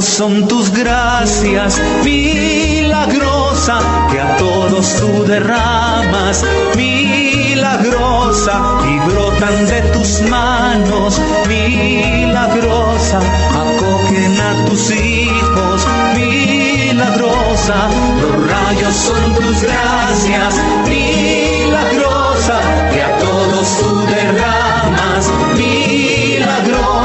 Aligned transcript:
Son 0.00 0.48
tus 0.48 0.70
gracias 0.70 1.78
milagrosa 2.02 3.78
que 4.10 4.18
a 4.18 4.36
todos 4.38 4.96
tú 4.96 5.24
derramas. 5.24 6.42
Milagrosa 6.74 8.62
y 8.88 8.98
brotan 9.10 9.66
de 9.66 9.82
tus 9.92 10.22
manos. 10.22 11.20
Milagrosa 11.46 13.20
acogen 13.52 14.40
a 14.40 14.64
tus 14.64 14.90
hijos. 14.90 15.86
Milagrosa 16.16 17.90
los 18.22 18.50
rayos 18.50 18.94
son 18.94 19.34
tus 19.34 19.62
gracias. 19.62 20.54
Milagrosa 20.88 22.09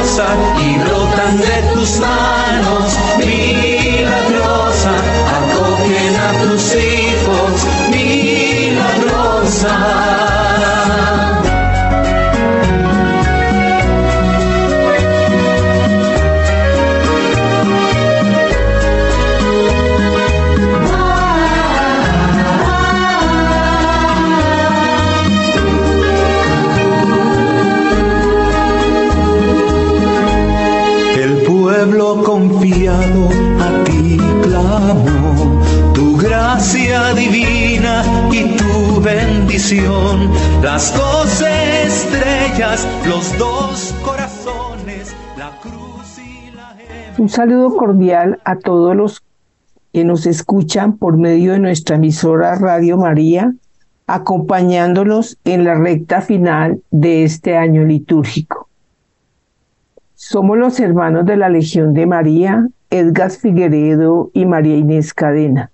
y 0.05 0.77
brotan 0.77 1.37
de 1.37 1.63
tus 1.73 1.99
manos. 1.99 2.95
Milagrosa 3.17 4.93
acogen 5.35 6.15
a 6.15 6.31
tus 6.43 6.75
hijos. 6.75 7.65
Milagrosa 7.89 9.73
confiado 32.13 33.29
a 33.59 33.83
ti 33.83 34.17
clamó, 34.43 35.61
tu 35.93 36.17
gracia 36.17 37.13
divina 37.13 38.03
y 38.31 38.55
tu 38.55 39.01
bendición, 39.01 40.29
las 40.61 40.95
doce 40.95 41.83
estrellas, 41.83 42.87
los 43.07 43.35
dos 43.39 43.95
corazones, 44.03 45.15
la 45.35 45.51
cruz 45.61 46.19
y 46.19 46.55
la 46.55 46.75
Un 47.17 47.29
saludo 47.29 47.75
cordial 47.75 48.39
a 48.45 48.57
todos 48.57 48.95
los 48.95 49.23
que 49.91 50.03
nos 50.03 50.27
escuchan 50.27 50.97
por 50.97 51.17
medio 51.17 51.53
de 51.53 51.59
nuestra 51.59 51.95
emisora 51.95 52.55
Radio 52.55 52.97
María, 52.97 53.53
acompañándolos 54.05 55.39
en 55.43 55.63
la 55.63 55.73
recta 55.73 56.21
final 56.21 56.83
de 56.91 57.23
este 57.23 57.57
año 57.57 57.83
litúrgico. 57.83 58.64
Somos 60.17 60.57
los 60.57 60.79
hermanos 60.79 61.25
de 61.25 61.35
la 61.35 61.49
Legión 61.49 61.93
de 61.93 62.05
María, 62.05 62.69
Edgar 62.89 63.31
Figueredo 63.31 64.31
y 64.33 64.45
María 64.45 64.77
Inés 64.77 65.13
Cadena, 65.13 65.71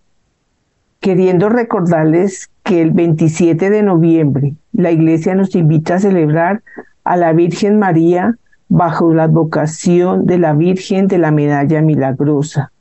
queriendo 1.00 1.48
recordarles 1.48 2.50
que 2.64 2.82
el 2.82 2.90
27 2.90 3.70
de 3.70 3.84
noviembre 3.84 4.56
la 4.74 4.90
Iglesia 4.90 5.36
nos 5.36 5.56
invita 5.56 5.96
a 5.96 6.00
celebrar 6.00 6.64
a 7.04 7.18
la 7.18 7.34
Virgen 7.34 7.78
María 7.78 8.36
bajo 8.68 9.14
la 9.14 9.26
advocación 9.26 10.26
de 10.26 10.40
la 10.40 10.54
Virgen 10.54 11.08
de 11.08 11.20
la 11.20 11.30
Medalla 11.30 11.84
Milagrosa, 11.84 12.72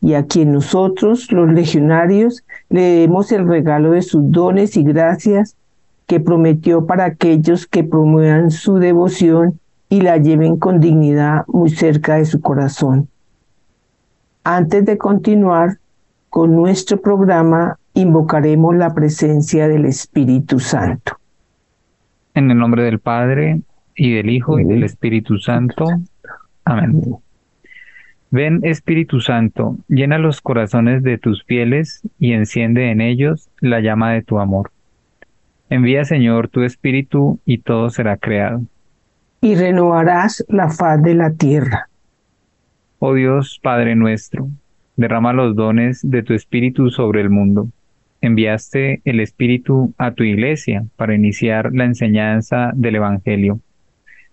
y 0.00 0.14
a 0.14 0.24
quien 0.24 0.52
nosotros, 0.52 1.30
los 1.30 1.52
legionarios, 1.52 2.42
le 2.70 3.00
demos 3.00 3.32
el 3.32 3.46
regalo 3.46 3.90
de 3.90 4.00
sus 4.00 4.30
dones 4.30 4.78
y 4.78 4.82
gracias 4.82 5.56
que 6.06 6.20
prometió 6.20 6.86
para 6.86 7.04
aquellos 7.04 7.66
que 7.66 7.84
promuevan 7.84 8.50
su 8.50 8.76
devoción 8.76 9.58
y 9.92 10.00
la 10.00 10.16
lleven 10.16 10.56
con 10.56 10.80
dignidad 10.80 11.44
muy 11.48 11.68
cerca 11.68 12.14
de 12.14 12.24
su 12.24 12.40
corazón. 12.40 13.10
Antes 14.42 14.86
de 14.86 14.96
continuar 14.96 15.76
con 16.30 16.56
nuestro 16.56 16.98
programa, 16.98 17.76
invocaremos 17.92 18.74
la 18.74 18.94
presencia 18.94 19.68
del 19.68 19.84
Espíritu 19.84 20.60
Santo. 20.60 21.18
En 22.32 22.50
el 22.50 22.56
nombre 22.56 22.84
del 22.84 23.00
Padre, 23.00 23.60
y 23.94 24.14
del 24.14 24.30
Hijo, 24.30 24.58
y 24.58 24.64
del 24.64 24.82
Espíritu 24.82 25.36
Santo. 25.36 25.84
Amén. 26.64 27.18
Ven, 28.30 28.60
Espíritu 28.62 29.20
Santo, 29.20 29.76
llena 29.88 30.16
los 30.16 30.40
corazones 30.40 31.02
de 31.02 31.18
tus 31.18 31.44
fieles 31.44 32.00
y 32.18 32.32
enciende 32.32 32.90
en 32.90 33.02
ellos 33.02 33.50
la 33.60 33.80
llama 33.80 34.12
de 34.12 34.22
tu 34.22 34.38
amor. 34.38 34.72
Envía, 35.68 36.06
Señor, 36.06 36.48
tu 36.48 36.62
Espíritu 36.62 37.40
y 37.44 37.58
todo 37.58 37.90
será 37.90 38.16
creado. 38.16 38.62
Y 39.42 39.56
renovarás 39.56 40.44
la 40.48 40.70
faz 40.70 41.02
de 41.02 41.14
la 41.14 41.32
tierra. 41.32 41.88
Oh 43.00 43.14
Dios, 43.14 43.58
Padre 43.60 43.96
nuestro, 43.96 44.48
derrama 44.96 45.32
los 45.32 45.56
dones 45.56 46.00
de 46.08 46.22
tu 46.22 46.32
Espíritu 46.32 46.90
sobre 46.90 47.20
el 47.20 47.28
mundo. 47.28 47.68
Enviaste 48.20 49.02
el 49.04 49.18
Espíritu 49.18 49.94
a 49.98 50.12
tu 50.12 50.22
iglesia 50.22 50.84
para 50.94 51.16
iniciar 51.16 51.74
la 51.74 51.86
enseñanza 51.86 52.70
del 52.76 52.94
Evangelio. 52.94 53.58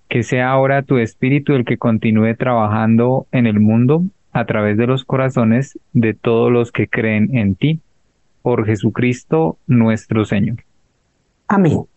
Que 0.10 0.22
sea 0.22 0.52
ahora 0.52 0.84
tu 0.84 1.00
Espíritu 1.00 1.54
el 1.54 1.66
que 1.66 1.80
continúe 1.80 2.36
trabajando 2.36 3.26
en 3.32 3.48
el 3.48 3.60
mundo 3.60 4.04
a 4.32 4.46
través 4.46 4.78
de 4.78 4.86
los 4.86 5.06
corazones 5.06 5.80
de 5.92 6.14
todos 6.14 6.52
los 6.52 6.72
que 6.72 6.88
creen 6.88 7.36
en 7.36 7.56
ti. 7.56 7.80
Por 8.44 8.68
Jesucristo 8.68 9.58
nuestro 9.66 10.24
Señor. 10.24 10.58
Amén. 11.48 11.89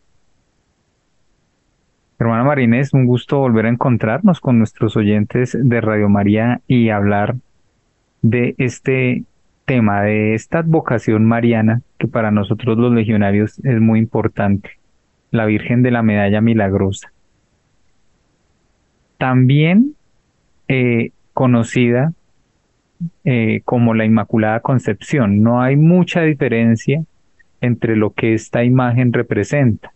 Hermana 2.22 2.44
Marina, 2.44 2.78
es 2.78 2.94
un 2.94 3.04
gusto 3.04 3.38
volver 3.38 3.66
a 3.66 3.68
encontrarnos 3.68 4.38
con 4.38 4.56
nuestros 4.56 4.96
oyentes 4.96 5.58
de 5.60 5.80
Radio 5.80 6.08
María 6.08 6.60
y 6.68 6.90
hablar 6.90 7.34
de 8.22 8.54
este 8.58 9.24
tema, 9.64 10.02
de 10.02 10.34
esta 10.34 10.60
advocación 10.60 11.24
mariana 11.24 11.82
que 11.98 12.06
para 12.06 12.30
nosotros 12.30 12.78
los 12.78 12.92
legionarios 12.92 13.58
es 13.64 13.80
muy 13.80 13.98
importante, 13.98 14.70
la 15.32 15.46
Virgen 15.46 15.82
de 15.82 15.90
la 15.90 16.04
Medalla 16.04 16.40
Milagrosa. 16.40 17.12
También 19.18 19.96
eh, 20.68 21.10
conocida 21.34 22.12
eh, 23.24 23.62
como 23.64 23.94
la 23.94 24.04
Inmaculada 24.04 24.60
Concepción. 24.60 25.42
No 25.42 25.60
hay 25.60 25.74
mucha 25.74 26.22
diferencia 26.22 27.02
entre 27.60 27.96
lo 27.96 28.10
que 28.10 28.34
esta 28.34 28.62
imagen 28.62 29.12
representa 29.12 29.92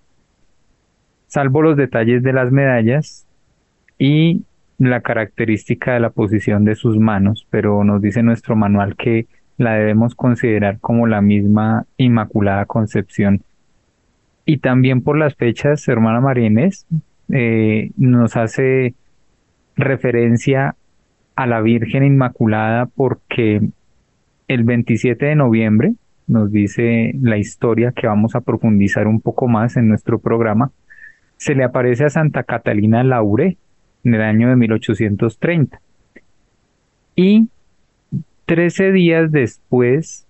salvo 1.36 1.60
los 1.60 1.76
detalles 1.76 2.22
de 2.22 2.32
las 2.32 2.50
medallas 2.50 3.26
y 3.98 4.44
la 4.78 5.02
característica 5.02 5.92
de 5.92 6.00
la 6.00 6.08
posición 6.08 6.64
de 6.64 6.76
sus 6.76 6.96
manos, 6.98 7.46
pero 7.50 7.84
nos 7.84 8.00
dice 8.00 8.22
nuestro 8.22 8.56
manual 8.56 8.96
que 8.96 9.26
la 9.58 9.74
debemos 9.74 10.14
considerar 10.14 10.78
como 10.80 11.06
la 11.06 11.20
misma 11.20 11.84
Inmaculada 11.98 12.64
Concepción. 12.64 13.42
Y 14.46 14.58
también 14.58 15.02
por 15.02 15.18
las 15.18 15.34
fechas, 15.34 15.86
hermana 15.88 16.22
María 16.22 16.46
Inés, 16.46 16.86
eh, 17.30 17.90
nos 17.98 18.34
hace 18.38 18.94
referencia 19.76 20.74
a 21.34 21.46
la 21.46 21.60
Virgen 21.60 22.02
Inmaculada 22.02 22.86
porque 22.86 23.60
el 24.48 24.64
27 24.64 25.26
de 25.26 25.34
noviembre, 25.34 25.92
nos 26.28 26.50
dice 26.50 27.12
la 27.20 27.36
historia 27.36 27.92
que 27.92 28.06
vamos 28.06 28.34
a 28.34 28.40
profundizar 28.40 29.06
un 29.06 29.20
poco 29.20 29.48
más 29.48 29.76
en 29.76 29.86
nuestro 29.86 30.18
programa, 30.18 30.72
se 31.36 31.54
le 31.54 31.64
aparece 31.64 32.04
a 32.04 32.10
Santa 32.10 32.42
Catalina 32.44 33.04
Laure 33.04 33.56
en 34.04 34.14
el 34.14 34.22
año 34.22 34.48
de 34.48 34.56
1830. 34.56 35.80
Y 37.14 37.48
trece 38.44 38.92
días 38.92 39.32
después 39.32 40.26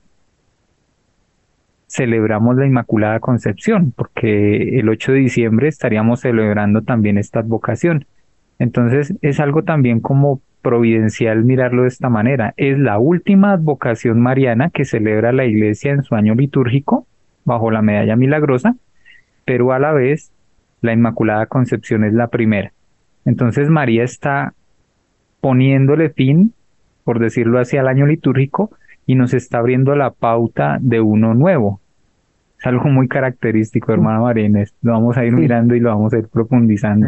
celebramos 1.89 2.57
la 2.57 2.67
Inmaculada 2.67 3.21
Concepción, 3.21 3.93
porque 3.93 4.79
el 4.79 4.89
8 4.89 5.13
de 5.13 5.19
diciembre 5.19 5.69
estaríamos 5.69 6.21
celebrando 6.21 6.83
también 6.83 7.19
esta 7.19 7.41
advocación. 7.41 8.07
Entonces 8.59 9.15
es 9.23 9.41
algo 9.41 9.63
también 9.65 10.01
como 10.01 10.41
providencial 10.63 11.45
mirarlo 11.45 11.83
de 11.83 11.89
esta 11.89 12.09
manera. 12.09 12.55
Es 12.57 12.79
la 12.79 12.99
última 12.99 13.53
advocación 13.53 14.21
mariana 14.21 14.71
que 14.71 14.85
celebra 14.85 15.33
la 15.33 15.45
Iglesia 15.45 15.93
en 15.93 16.03
su 16.03 16.15
año 16.15 16.35
litúrgico, 16.35 17.07
bajo 17.45 17.71
la 17.71 17.83
medalla 17.83 18.17
milagrosa, 18.17 18.77
pero 19.45 19.73
a 19.73 19.79
la 19.79 19.93
vez 19.93 20.33
la 20.87 20.95
Inmaculada 20.95 21.47
Concepción 21.47 22.05
es 22.05 22.15
la 22.15 22.29
primera. 22.29 22.73
Entonces 23.25 23.69
María 23.69 24.05
está 24.05 24.55
poniéndole 25.41 26.11
fin, 26.11 26.55
por 27.05 27.19
decirlo 27.19 27.59
así, 27.59 27.77
al 27.77 27.89
año 27.89 28.07
litúrgico 28.07 28.71
y 29.07 29.15
nos 29.15 29.35
está 29.35 29.59
abriendo 29.59 29.95
la 29.95 30.11
pauta 30.11 30.79
de 30.81 31.01
uno 31.01 31.35
nuevo. 31.35 31.81
Es 32.59 32.67
algo 32.67 32.89
muy 32.89 33.07
característico, 33.07 33.93
hermana 33.93 34.21
María 34.21 34.47
Inés. 34.47 34.75
Lo 34.83 34.93
vamos 34.93 35.17
a 35.17 35.25
ir 35.25 35.33
mirando 35.33 35.75
y 35.75 35.81
lo 35.81 35.91
vamos 35.91 36.13
a 36.15 36.19
ir 36.19 36.29
profundizando. 36.29 37.07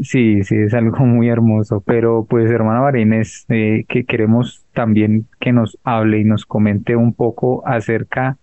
Sí, 0.00 0.42
sí, 0.42 0.56
es 0.56 0.74
algo 0.74 0.96
muy 1.06 1.28
hermoso. 1.28 1.82
Pero 1.86 2.26
pues, 2.28 2.50
hermana 2.50 2.80
María 2.80 3.02
Inés, 3.02 3.46
eh, 3.48 3.84
que 3.88 4.04
queremos 4.04 4.64
también 4.72 5.26
que 5.40 5.52
nos 5.52 5.78
hable 5.84 6.18
y 6.18 6.24
nos 6.24 6.44
comente 6.44 6.96
un 6.96 7.14
poco 7.14 7.66
acerca 7.66 8.36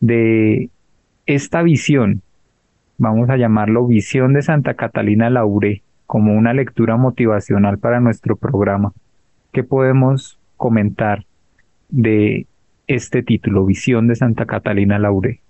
de 0.00 0.70
esta 1.26 1.62
visión, 1.62 2.22
vamos 2.98 3.30
a 3.30 3.36
llamarlo 3.36 3.86
visión 3.86 4.34
de 4.34 4.42
Santa 4.42 4.74
Catalina 4.74 5.30
Laure, 5.30 5.82
como 6.06 6.34
una 6.34 6.52
lectura 6.52 6.96
motivacional 6.96 7.78
para 7.78 8.00
nuestro 8.00 8.36
programa. 8.36 8.92
¿Qué 9.52 9.62
podemos 9.62 10.38
comentar 10.56 11.24
de 11.88 12.46
este 12.86 13.22
título, 13.22 13.64
Visión 13.64 14.08
de 14.08 14.16
Santa 14.16 14.44
Catalina 14.46 14.98
Laure? 14.98 15.40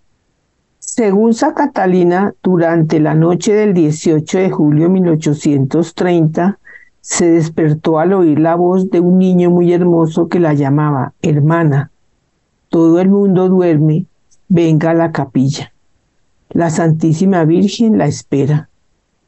Según 0.78 1.34
Santa 1.34 1.66
Catalina, 1.66 2.34
durante 2.42 3.00
la 3.00 3.14
noche 3.14 3.52
del 3.52 3.74
18 3.74 4.38
de 4.38 4.50
julio 4.50 4.84
de 4.84 4.90
1830, 4.90 6.58
se 7.00 7.30
despertó 7.30 7.98
al 7.98 8.12
oír 8.12 8.38
la 8.38 8.54
voz 8.54 8.90
de 8.90 9.00
un 9.00 9.18
niño 9.18 9.50
muy 9.50 9.72
hermoso 9.72 10.28
que 10.28 10.40
la 10.40 10.54
llamaba, 10.54 11.14
hermana, 11.22 11.90
todo 12.68 13.00
el 13.00 13.08
mundo 13.08 13.48
duerme, 13.48 14.06
venga 14.48 14.90
a 14.90 14.94
la 14.94 15.12
capilla. 15.12 15.72
La 16.50 16.70
Santísima 16.70 17.44
Virgen 17.44 17.98
la 17.98 18.06
espera. 18.06 18.70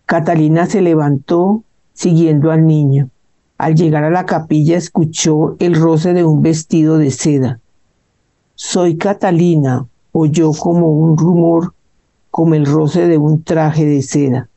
Catalina 0.07 0.65
se 0.65 0.81
levantó 0.81 1.65
siguiendo 1.93 2.51
al 2.51 2.67
niño. 2.67 3.11
Al 3.59 3.75
llegar 3.75 4.05
a 4.05 4.11
la 4.11 4.25
capilla 4.25 4.79
escuchó 4.79 5.55
el 5.59 5.75
roce 5.75 6.15
de 6.15 6.25
un 6.25 6.41
vestido 6.41 6.97
de 6.97 7.11
seda. 7.11 7.61
Soy 8.55 8.97
Catalina, 8.97 9.87
oyó 10.13 10.53
como 10.53 10.89
un 10.93 11.19
rumor, 11.19 11.75
como 12.31 12.55
el 12.55 12.65
roce 12.65 13.07
de 13.07 13.19
un 13.19 13.43
traje 13.43 13.85
de 13.85 14.01
seda, 14.01 14.49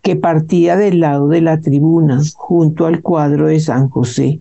que 0.00 0.14
partía 0.14 0.76
del 0.76 1.00
lado 1.00 1.26
de 1.26 1.40
la 1.40 1.60
tribuna, 1.60 2.20
junto 2.36 2.86
al 2.86 3.02
cuadro 3.02 3.48
de 3.48 3.58
San 3.58 3.88
José. 3.88 4.40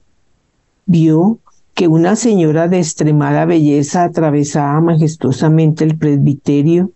Vio 0.85 1.39
que 1.73 1.87
una 1.87 2.15
señora 2.15 2.67
de 2.67 2.77
extremada 2.77 3.45
belleza 3.45 4.03
atravesaba 4.03 4.79
majestuosamente 4.81 5.83
el 5.83 5.97
presbiterio 5.97 6.91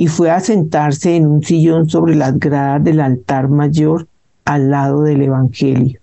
y 0.00 0.06
fue 0.06 0.30
a 0.30 0.40
sentarse 0.40 1.14
en 1.14 1.26
un 1.26 1.42
sillón 1.42 1.90
sobre 1.90 2.14
las 2.14 2.38
gradas 2.38 2.82
del 2.82 3.00
altar 3.00 3.50
mayor 3.50 4.08
al 4.46 4.70
lado 4.70 5.02
del 5.02 5.20
Evangelio. 5.20 6.00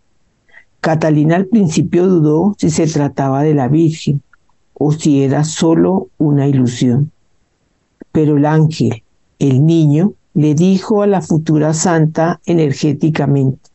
Catalina 0.81 1.35
al 1.35 1.47
principio 1.47 2.05
dudó 2.05 2.53
si 2.59 2.69
se 2.69 2.85
trataba 2.85 3.41
de 3.41 3.55
la 3.55 3.67
Virgen 3.67 4.21
o 4.75 4.91
si 4.91 5.23
era 5.23 5.43
solo 5.43 6.09
una 6.19 6.45
ilusión. 6.47 7.11
Pero 8.11 8.37
el 8.37 8.45
ángel, 8.45 9.01
el 9.39 9.65
niño, 9.65 10.13
le 10.35 10.53
dijo 10.53 11.01
a 11.01 11.07
la 11.07 11.21
futura 11.21 11.73
santa 11.73 12.39
energéticamente, 12.45 13.71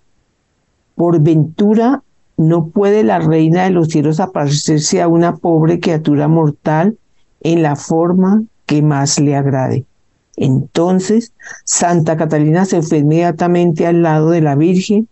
por 0.94 1.20
ventura 1.20 2.04
no 2.36 2.68
puede 2.68 3.02
la 3.02 3.18
reina 3.18 3.64
de 3.64 3.70
los 3.70 3.88
cielos 3.88 4.20
aparecerse 4.20 5.02
a 5.02 5.08
una 5.08 5.34
pobre 5.34 5.80
criatura 5.80 6.28
mortal 6.28 6.96
en 7.40 7.64
la 7.64 7.74
forma 7.74 8.44
que 8.66 8.82
más 8.82 9.18
le 9.18 9.34
agrade. 9.34 9.84
Entonces, 10.36 11.32
Santa 11.64 12.16
Catalina 12.16 12.64
se 12.64 12.82
fue 12.82 12.98
inmediatamente 12.98 13.86
al 13.86 14.02
lado 14.02 14.30
de 14.30 14.40
la 14.40 14.54
Virgen 14.54 15.08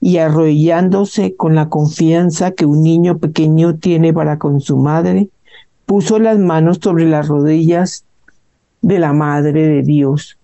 y 0.00 0.18
arrodillándose 0.18 1.34
con 1.34 1.54
la 1.54 1.68
confianza 1.68 2.52
que 2.52 2.66
un 2.66 2.82
niño 2.82 3.18
pequeño 3.18 3.76
tiene 3.76 4.12
para 4.12 4.38
con 4.38 4.60
su 4.60 4.76
madre, 4.76 5.28
puso 5.86 6.18
las 6.18 6.38
manos 6.38 6.78
sobre 6.82 7.06
las 7.06 7.28
rodillas 7.28 8.04
de 8.82 8.98
la 8.98 9.12
Madre 9.12 9.66
de 9.66 9.82
Dios. 9.82 10.38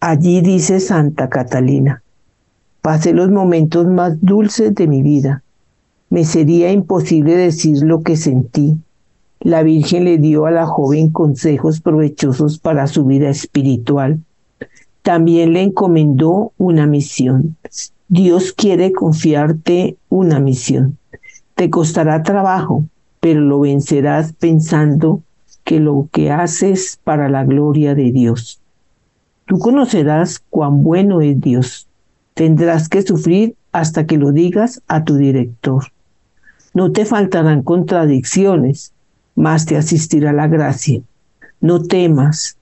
Allí 0.00 0.40
dice 0.40 0.80
Santa 0.80 1.28
Catalina, 1.28 2.02
pasé 2.80 3.12
los 3.12 3.30
momentos 3.30 3.86
más 3.86 4.20
dulces 4.20 4.74
de 4.74 4.86
mi 4.86 5.02
vida. 5.02 5.42
Me 6.10 6.24
sería 6.24 6.70
imposible 6.70 7.36
decir 7.36 7.82
lo 7.82 8.02
que 8.02 8.16
sentí. 8.16 8.76
La 9.44 9.64
Virgen 9.64 10.04
le 10.04 10.18
dio 10.18 10.46
a 10.46 10.52
la 10.52 10.66
joven 10.66 11.10
consejos 11.10 11.80
provechosos 11.80 12.60
para 12.60 12.86
su 12.86 13.04
vida 13.04 13.28
espiritual. 13.28 14.20
También 15.02 15.52
le 15.52 15.62
encomendó 15.62 16.52
una 16.58 16.86
misión. 16.86 17.56
Dios 18.06 18.52
quiere 18.52 18.92
confiarte 18.92 19.96
una 20.08 20.38
misión. 20.38 20.96
Te 21.56 21.70
costará 21.70 22.22
trabajo, 22.22 22.84
pero 23.18 23.40
lo 23.40 23.58
vencerás 23.58 24.32
pensando 24.32 25.22
que 25.64 25.80
lo 25.80 26.08
que 26.12 26.30
haces 26.30 27.00
para 27.02 27.28
la 27.28 27.44
gloria 27.44 27.96
de 27.96 28.12
Dios. 28.12 28.60
Tú 29.46 29.58
conocerás 29.58 30.38
cuán 30.50 30.84
bueno 30.84 31.20
es 31.20 31.40
Dios. 31.40 31.88
Tendrás 32.34 32.88
que 32.88 33.02
sufrir 33.02 33.56
hasta 33.72 34.06
que 34.06 34.18
lo 34.18 34.30
digas 34.30 34.82
a 34.86 35.02
tu 35.02 35.16
director. 35.16 35.86
No 36.74 36.92
te 36.92 37.04
faltarán 37.04 37.62
contradicciones, 37.62 38.92
mas 39.42 39.66
te 39.66 39.76
asistirá 39.76 40.32
la 40.32 40.46
gracia. 40.46 41.02
No 41.60 41.82
temas. 41.82 42.56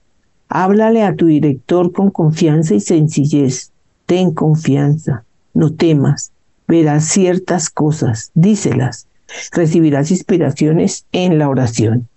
Háblale 0.49 1.03
a 1.03 1.15
tu 1.15 1.27
director 1.27 1.91
con 1.91 2.09
confianza 2.09 2.73
y 2.73 2.79
sencillez. 2.79 3.71
Ten 4.05 4.33
confianza 4.33 5.23
no 5.53 5.73
temas, 5.73 6.31
verás 6.67 7.05
ciertas 7.05 7.69
cosas, 7.69 8.31
díselas, 8.33 9.07
recibirás 9.53 10.11
inspiraciones 10.11 11.05
en 11.11 11.37
la 11.37 11.49
oración. 11.49 12.07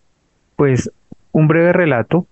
Pues 0.56 0.90
un 1.32 1.48
breve 1.48 1.72
relato 1.72 2.26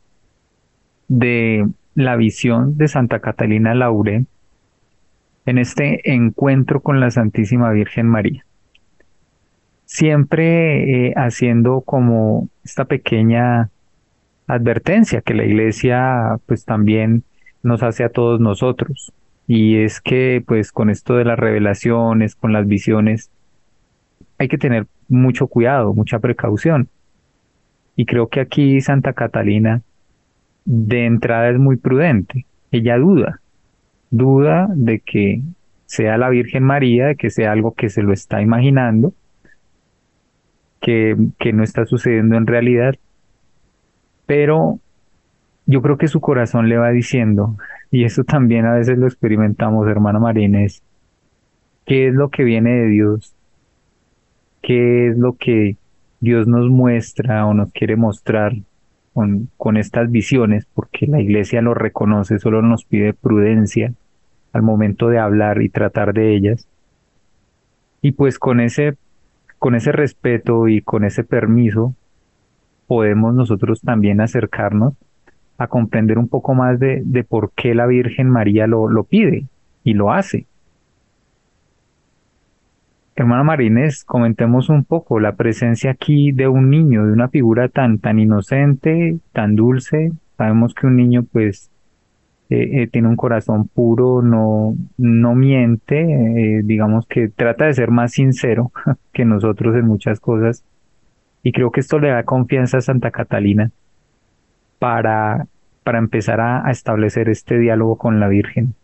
de 1.08 1.69
la 1.94 2.17
visión 2.17 2.76
de 2.79 2.88
Santa 2.88 3.20
Catalina 3.20 3.75
Laure 3.75 4.25
en 5.44 5.58
este 5.58 6.12
encuentro 6.12 6.81
con 6.81 7.00
la 7.00 7.11
Santísima 7.11 7.70
Virgen 7.73 8.06
María. 8.06 8.44
Siempre 9.92 11.08
eh, 11.08 11.14
haciendo 11.16 11.82
como 11.82 12.48
esta 12.64 12.86
pequeña 12.86 13.69
advertencia 14.46 15.20
que 15.20 15.34
la 15.34 15.44
iglesia 15.44 16.38
pues 16.46 16.64
también 16.64 17.24
nos 17.62 17.82
hace 17.82 18.02
a 18.02 18.08
todos 18.08 18.40
nosotros 18.40 19.12
y 19.46 19.76
es 19.82 20.00
que 20.00 20.43
pues 20.46 20.72
con 20.72 20.88
esto 20.88 21.17
de 21.17 21.26
las 21.26 21.38
revelaciones, 21.38 22.34
con 22.34 22.55
las 22.55 22.67
visiones, 22.67 23.31
hay 24.38 24.48
que 24.48 24.56
tener 24.56 24.86
mucho 25.10 25.46
cuidado, 25.46 25.93
mucha 25.93 26.20
precaución. 26.20 26.88
Y 27.94 28.06
creo 28.06 28.31
que 28.31 28.40
aquí 28.40 28.81
Santa 28.81 29.12
Catalina 29.12 29.82
de 30.64 31.05
entrada 31.05 31.50
es 31.50 31.58
muy 31.58 31.76
prudente. 31.76 32.46
Ella 32.70 32.96
duda, 32.96 33.43
duda 34.10 34.69
de 34.74 35.00
que 35.00 35.43
sea 35.84 36.17
la 36.17 36.31
Virgen 36.31 36.62
María, 36.62 37.08
de 37.08 37.17
que 37.17 37.28
sea 37.28 37.52
algo 37.52 37.74
que 37.74 37.90
se 37.90 38.02
lo 38.02 38.14
está 38.14 38.40
imaginando, 38.40 39.12
que, 40.82 41.53
no 41.55 41.62
está 41.62 41.86
sucediendo 41.86 42.36
en 42.36 42.46
realidad. 42.46 42.96
Pero 44.27 44.81
yo 45.65 45.81
creo 45.81 45.96
que 45.96 46.08
su 46.08 46.20
corazón 46.20 46.69
le 46.69 46.77
va 46.77 46.91
diciendo, 46.91 47.56
y 47.91 48.05
eso 48.05 48.24
también 48.24 48.67
a 48.67 48.74
veces 48.74 48.98
lo 48.98 49.06
experimentamos, 49.06 49.89
hermano 49.89 50.20
Marines, 50.20 50.82
qué 51.86 52.08
es 52.08 52.15
lo 52.15 52.29
que 52.29 52.44
viene 52.44 52.70
de 52.70 52.86
Dios, 52.89 53.34
qué 54.60 55.08
es 55.08 55.17
lo 55.17 55.36
que 55.36 55.77
Dios 56.20 56.46
nos 56.46 56.69
muestra 56.69 57.46
o 57.46 57.55
nos 57.55 57.72
quiere 57.72 57.96
mostrar 57.96 58.55
con, 59.15 59.48
con 59.56 59.77
estas 59.77 60.10
visiones, 60.10 60.67
porque 60.74 61.06
la 61.06 61.20
iglesia 61.20 61.62
lo 61.62 61.74
reconoce, 61.74 62.39
solo 62.39 62.60
nos 62.62 62.84
pide 62.84 63.15
prudencia 63.15 63.93
al 64.53 64.62
momento 64.62 65.08
de 65.08 65.19
hablar 65.19 65.62
y 65.62 65.69
tratar 65.69 66.12
de 66.12 66.34
ellas. 66.34 66.67
Y 68.01 68.12
pues 68.12 68.39
con 68.39 68.60
ese, 68.60 68.96
con 69.62 69.76
ese 69.76 69.92
respeto 69.92 70.66
y 70.66 70.82
con 70.82 71.04
ese 71.04 71.22
permiso, 71.22 71.94
podemos 72.88 73.32
nosotros 73.32 73.81
también 73.81 74.20
acercarnos 74.20 74.94
a 75.56 75.69
comprender 75.69 76.19
un 76.19 76.26
poco 76.26 76.52
más 76.52 76.81
de, 76.81 77.24
por 77.28 77.52
qué 77.52 77.72
la 77.72 77.86
Virgen 77.86 78.28
María 78.28 78.66
lo, 78.66 79.04
pide 79.04 79.46
y 79.84 79.94
lo 79.94 80.10
hace. 80.10 80.46
Hermana 83.14 83.44
Marines, 83.44 84.02
comentemos 84.02 84.69
un 84.69 84.82
poco 84.82 85.20
la 85.20 85.36
presencia 85.36 85.92
aquí 85.92 86.32
de 86.32 86.48
un 86.48 86.69
niño, 86.69 87.06
de 87.06 87.12
una 87.12 87.28
figura 87.28 87.69
tan, 87.69 88.00
tan 88.00 88.19
inocente, 88.19 89.19
tan 89.32 89.54
dulce. 89.54 90.10
Sabemos 90.36 90.74
que 90.74 90.88
un 90.88 90.96
niño 90.96 91.22
pues 91.31 91.70
eh, 92.54 92.82
eh, 92.82 92.86
tiene 92.86 93.08
un 93.08 93.16
corazón 93.16 93.66
puro, 93.66 94.20
no, 94.20 94.76
no 94.98 95.34
miente, 95.34 96.02
eh, 96.02 96.60
digamos 96.62 97.06
que 97.06 97.28
trata 97.30 97.64
de 97.64 97.72
ser 97.72 97.90
más 97.90 98.12
sincero 98.12 98.72
que 99.14 99.24
nosotros 99.24 99.74
en 99.74 99.86
muchas 99.86 100.20
cosas. 100.20 100.62
Y 101.42 101.52
creo 101.52 101.70
que 101.70 101.80
esto 101.80 101.98
le 101.98 102.10
da 102.10 102.24
confianza 102.24 102.76
a 102.76 102.80
Santa 102.82 103.10
Catalina 103.10 103.70
para, 104.78 105.46
para 105.82 105.98
empezar 105.98 106.42
a, 106.42 106.70
establecer 106.70 107.30
este 107.30 107.58
diálogo 107.58 107.96
con 107.96 108.20
la 108.20 108.28
Virgen. 108.28 108.74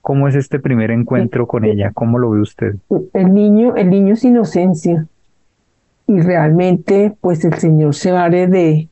¿Cómo 0.00 0.26
es 0.26 0.34
este 0.34 0.58
primer 0.58 0.90
encuentro 0.90 1.46
con 1.46 1.64
ella? 1.64 1.92
¿Cómo 1.94 2.18
lo 2.18 2.30
ve 2.30 2.40
usted? 2.40 2.74
El 3.12 3.32
niño, 3.32 3.76
el 3.76 3.90
niño 3.90 4.14
es 4.14 4.24
inocencia. 4.24 5.06
y 6.08 6.20
realmente 6.20 7.14
pues 7.20 7.44
el 7.44 7.54
Señor 7.54 7.94
se 7.94 8.10
vale 8.10 8.48
de, 8.48 8.88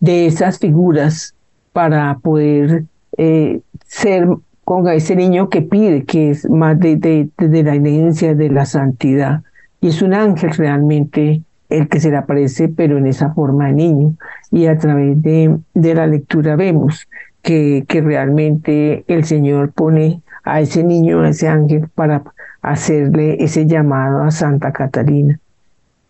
de 0.00 0.26
esas 0.26 0.58
figuras 0.58 1.36
para 1.72 2.18
poder 2.18 2.84
eh, 3.16 3.60
ser 3.86 4.28
con 4.64 4.86
ese 4.88 5.16
niño 5.16 5.48
que 5.48 5.62
pide, 5.62 6.04
que 6.04 6.30
es 6.30 6.48
más 6.48 6.78
de, 6.78 6.96
de, 6.96 7.28
de, 7.36 7.62
la 7.62 7.74
herencia, 7.74 8.34
de 8.34 8.50
la 8.50 8.66
santidad. 8.66 9.42
Y 9.80 9.88
es 9.88 10.00
un 10.02 10.14
ángel 10.14 10.52
realmente 10.52 11.42
el 11.68 11.88
que 11.88 12.00
se 12.00 12.10
le 12.10 12.16
aparece, 12.16 12.68
pero 12.68 12.98
en 12.98 13.06
esa 13.06 13.32
forma 13.32 13.66
de 13.66 13.72
niño. 13.72 14.14
Y 14.50 14.66
a 14.66 14.78
través 14.78 15.20
de, 15.22 15.58
de 15.74 15.94
la 15.94 16.06
lectura 16.06 16.56
vemos 16.56 17.08
que, 17.42 17.84
que 17.88 18.00
realmente 18.00 19.04
el 19.08 19.24
Señor 19.24 19.72
pone 19.72 20.20
a 20.44 20.60
ese 20.60 20.84
niño, 20.84 21.22
a 21.22 21.30
ese 21.30 21.48
ángel, 21.48 21.88
para 21.94 22.22
hacerle 22.62 23.42
ese 23.42 23.66
llamado 23.66 24.22
a 24.22 24.30
Santa 24.30 24.72
Catalina. 24.72 25.38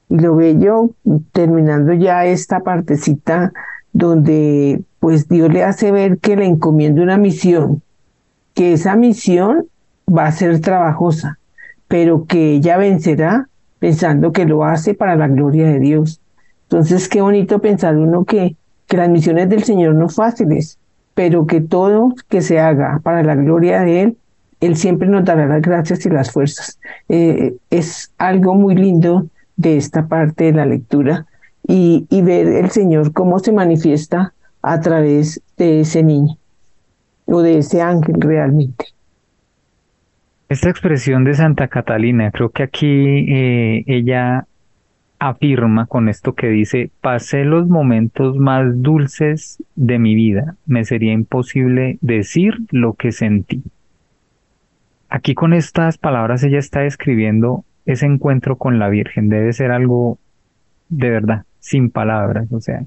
Y 0.09 0.19
lo 0.19 0.37
bello, 0.37 0.91
terminando 1.33 1.93
ya 1.93 2.27
esta 2.27 2.61
partecita 2.61 3.53
donde 3.93 4.83
pues 4.99 5.29
Dios 5.29 5.53
le 5.53 5.65
hace 5.65 5.91
ver 5.91 6.19
que 6.19 6.37
le 6.37 6.45
encomienda 6.45 7.03
una 7.03 7.17
misión, 7.17 7.83
que 8.55 8.75
esa 8.75 8.97
misión 8.97 9.67
va 10.07 10.27
a 10.27 10.33
ser 10.33 10.61
trabajosa, 10.61 11.39
pero 11.89 12.27
que 12.27 12.53
ella 12.53 12.77
vencerá 12.77 13.49
pensando 13.79 14.33
que 14.33 14.45
lo 14.45 14.65
hace 14.65 14.95
para 14.95 15.17
la 15.17 15.29
gloria 15.29 15.67
de 15.67 15.81
Dios. 15.81 16.21
Entonces, 16.65 17.09
qué 17.09 17.21
bonito 17.21 17.61
pensar 17.61 17.97
uno 17.97 18.25
que, 18.25 18.57
que 18.87 18.97
las 18.97 19.09
misiones 19.09 19.49
del 19.49 19.65
Señor 19.65 19.95
no 19.95 20.09
fáciles, 20.09 20.79
pero 21.15 21.47
que 21.47 21.61
todo 21.61 22.15
que 22.29 22.43
se 22.43 22.61
haga 22.61 23.01
para 23.03 23.23
la 23.23 23.35
gloria 23.35 23.81
de 23.81 24.03
Él, 24.03 24.17
Él 24.61 24.77
siempre 24.77 25.09
nos 25.09 25.25
dará 25.25 25.47
las 25.47 25.63
gracias 25.63 26.05
y 26.07 26.11
las 26.11 26.31
fuerzas. 26.31 26.79
Eh, 27.09 27.57
es 27.71 28.13
algo 28.19 28.55
muy 28.55 28.75
lindo 28.75 29.27
de 29.57 29.77
esta 29.77 30.07
parte 30.07 30.45
de 30.45 30.53
la 30.53 30.67
lectura 30.67 31.27
y, 31.73 32.23
ver 32.23 32.49
el 32.49 32.71
Señor 32.71 33.13
cómo 33.13 33.39
se 33.39 33.53
manifiesta 33.53 34.35
a 34.61 34.81
través 34.81 35.41
de 35.57 35.81
ese 35.81 36.03
niño 36.03 36.37
o 37.27 37.43
de 37.43 37.59
ese 37.59 37.81
ángel 37.81 38.21
realmente. 38.21 38.87
Esta 40.49 40.69
expresión 40.69 41.23
de 41.23 41.35
Santa 41.35 41.69
Catalina, 41.69 42.33
creo 42.33 42.51
que 42.51 42.65
aquí 42.65 42.87
eh, 42.87 43.85
ella 43.87 44.47
afirma 45.21 45.87
con 45.87 46.09
esto 46.09 46.35
que 46.35 46.49
dice, 46.49 46.91
pasé 47.01 47.45
los 47.45 47.69
momentos 47.69 48.37
más 48.37 48.83
dulces 48.83 49.63
de 49.77 50.01
mi 50.01 50.17
vida, 50.17 50.57
me 50.67 50.85
sería 50.85 51.13
imposible 51.13 51.99
decir 52.01 52.55
lo 52.71 52.95
que 52.95 53.13
sentí. 53.13 53.63
Aquí 55.09 55.35
con 55.35 55.53
estas 55.53 55.99
palabras 55.99 56.43
ella 56.43 56.59
está 56.59 56.81
describiendo 56.81 57.65
ese 57.87 58.07
encuentro 58.07 58.57
con 58.57 58.81
la 58.81 58.89
Virgen, 58.89 59.29
debe 59.29 59.53
ser 59.53 59.71
algo 59.71 60.19
de 60.89 61.11
verdad, 61.11 61.45
sin 61.61 61.91
palabras, 61.91 62.51
o 62.53 62.61
sea, 62.61 62.85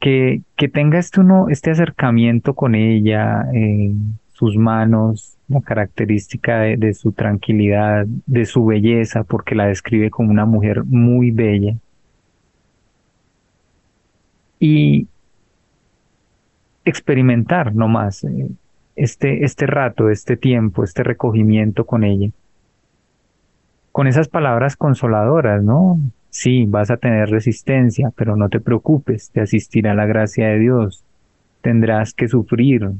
que, 0.00 0.42
que 0.56 0.68
tenga 0.68 0.98
este, 0.98 1.20
uno, 1.20 1.48
este 1.48 1.70
acercamiento 1.70 2.54
con 2.54 2.74
ella, 2.74 3.46
eh, 3.54 3.92
sus 4.32 4.56
manos, 4.56 5.36
la 5.48 5.60
característica 5.60 6.60
de, 6.60 6.94
su 6.94 7.12
tranquilidad, 7.12 8.06
de 8.26 8.44
su 8.44 8.64
belleza, 8.64 9.24
porque 9.24 9.54
la 9.54 9.66
describe 9.66 10.10
como 10.10 10.30
una 10.30 10.44
mujer 10.46 10.84
muy 10.84 11.30
bella. 11.30 11.74
Y 14.60 15.08
experimentar 16.84 17.74
nomás 17.74 18.24
eh, 18.24 18.50
este, 18.94 19.44
este 19.44 19.66
rato, 19.66 20.10
este 20.10 20.36
tiempo, 20.36 20.84
este 20.84 21.02
recogimiento 21.02 21.86
con 21.86 22.04
ella. 22.04 22.30
Con 23.92 24.06
esas 24.06 24.28
palabras 24.28 24.76
consoladoras, 24.76 25.62
¿no? 25.64 25.98
Sí, 26.30 26.66
vas 26.66 26.90
a 26.90 26.96
tener 26.96 27.30
resistencia, 27.30 28.12
pero 28.14 28.36
no 28.36 28.48
te 28.48 28.60
preocupes, 28.60 29.30
te 29.30 29.40
asistirá 29.40 29.94
la 29.94 30.06
gracia 30.06 30.48
de 30.48 30.58
Dios. 30.58 31.04
Tendrás 31.62 32.14
que 32.14 32.28
sufrir 32.28 32.90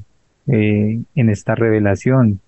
eh, 0.47 1.01
en 1.15 1.31
esta 1.31 1.55
revelación. 1.55 2.41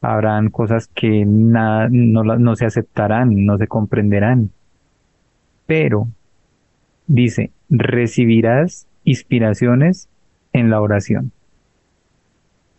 Habrán 0.00 0.50
cosas 0.50 0.88
que 0.88 1.24
nada, 1.26 1.88
no, 1.90 2.24
no 2.24 2.56
se 2.56 2.66
aceptarán, 2.66 3.46
no 3.46 3.58
se 3.58 3.66
comprenderán. 3.66 4.50
Pero, 5.66 6.08
dice, 7.06 7.50
recibirás 7.68 8.86
inspiraciones 9.04 10.08
en 10.52 10.70
la 10.70 10.80
oración. 10.80 11.32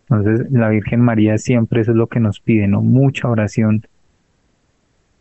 Entonces, 0.08 0.50
la 0.50 0.68
Virgen 0.68 1.00
María 1.00 1.38
siempre 1.38 1.80
eso 1.80 1.92
es 1.92 1.96
lo 1.96 2.06
que 2.06 2.20
nos 2.20 2.40
pide, 2.40 2.68
¿no? 2.68 2.82
Mucha 2.82 3.28
oración, 3.28 3.86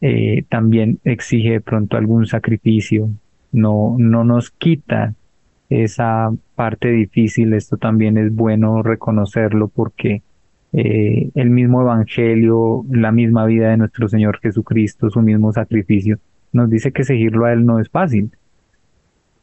eh, 0.01 0.43
también 0.49 0.99
exige 1.03 1.51
de 1.51 1.61
pronto 1.61 1.95
algún 1.95 2.25
sacrificio, 2.25 3.09
no, 3.51 3.95
no 3.99 4.23
nos 4.23 4.51
quita 4.51 5.13
esa 5.69 6.31
parte 6.55 6.89
difícil, 6.89 7.53
esto 7.53 7.77
también 7.77 8.17
es 8.17 8.33
bueno 8.33 8.83
reconocerlo 8.83 9.67
porque 9.67 10.21
eh, 10.73 11.29
el 11.35 11.49
mismo 11.49 11.81
Evangelio, 11.81 12.83
la 12.89 13.11
misma 13.11 13.45
vida 13.45 13.69
de 13.69 13.77
nuestro 13.77 14.07
Señor 14.07 14.39
Jesucristo, 14.39 15.09
su 15.09 15.21
mismo 15.21 15.53
sacrificio, 15.53 16.17
nos 16.51 16.69
dice 16.69 16.91
que 16.91 17.03
seguirlo 17.03 17.45
a 17.45 17.53
Él 17.53 17.65
no 17.65 17.79
es 17.79 17.89
fácil. 17.89 18.31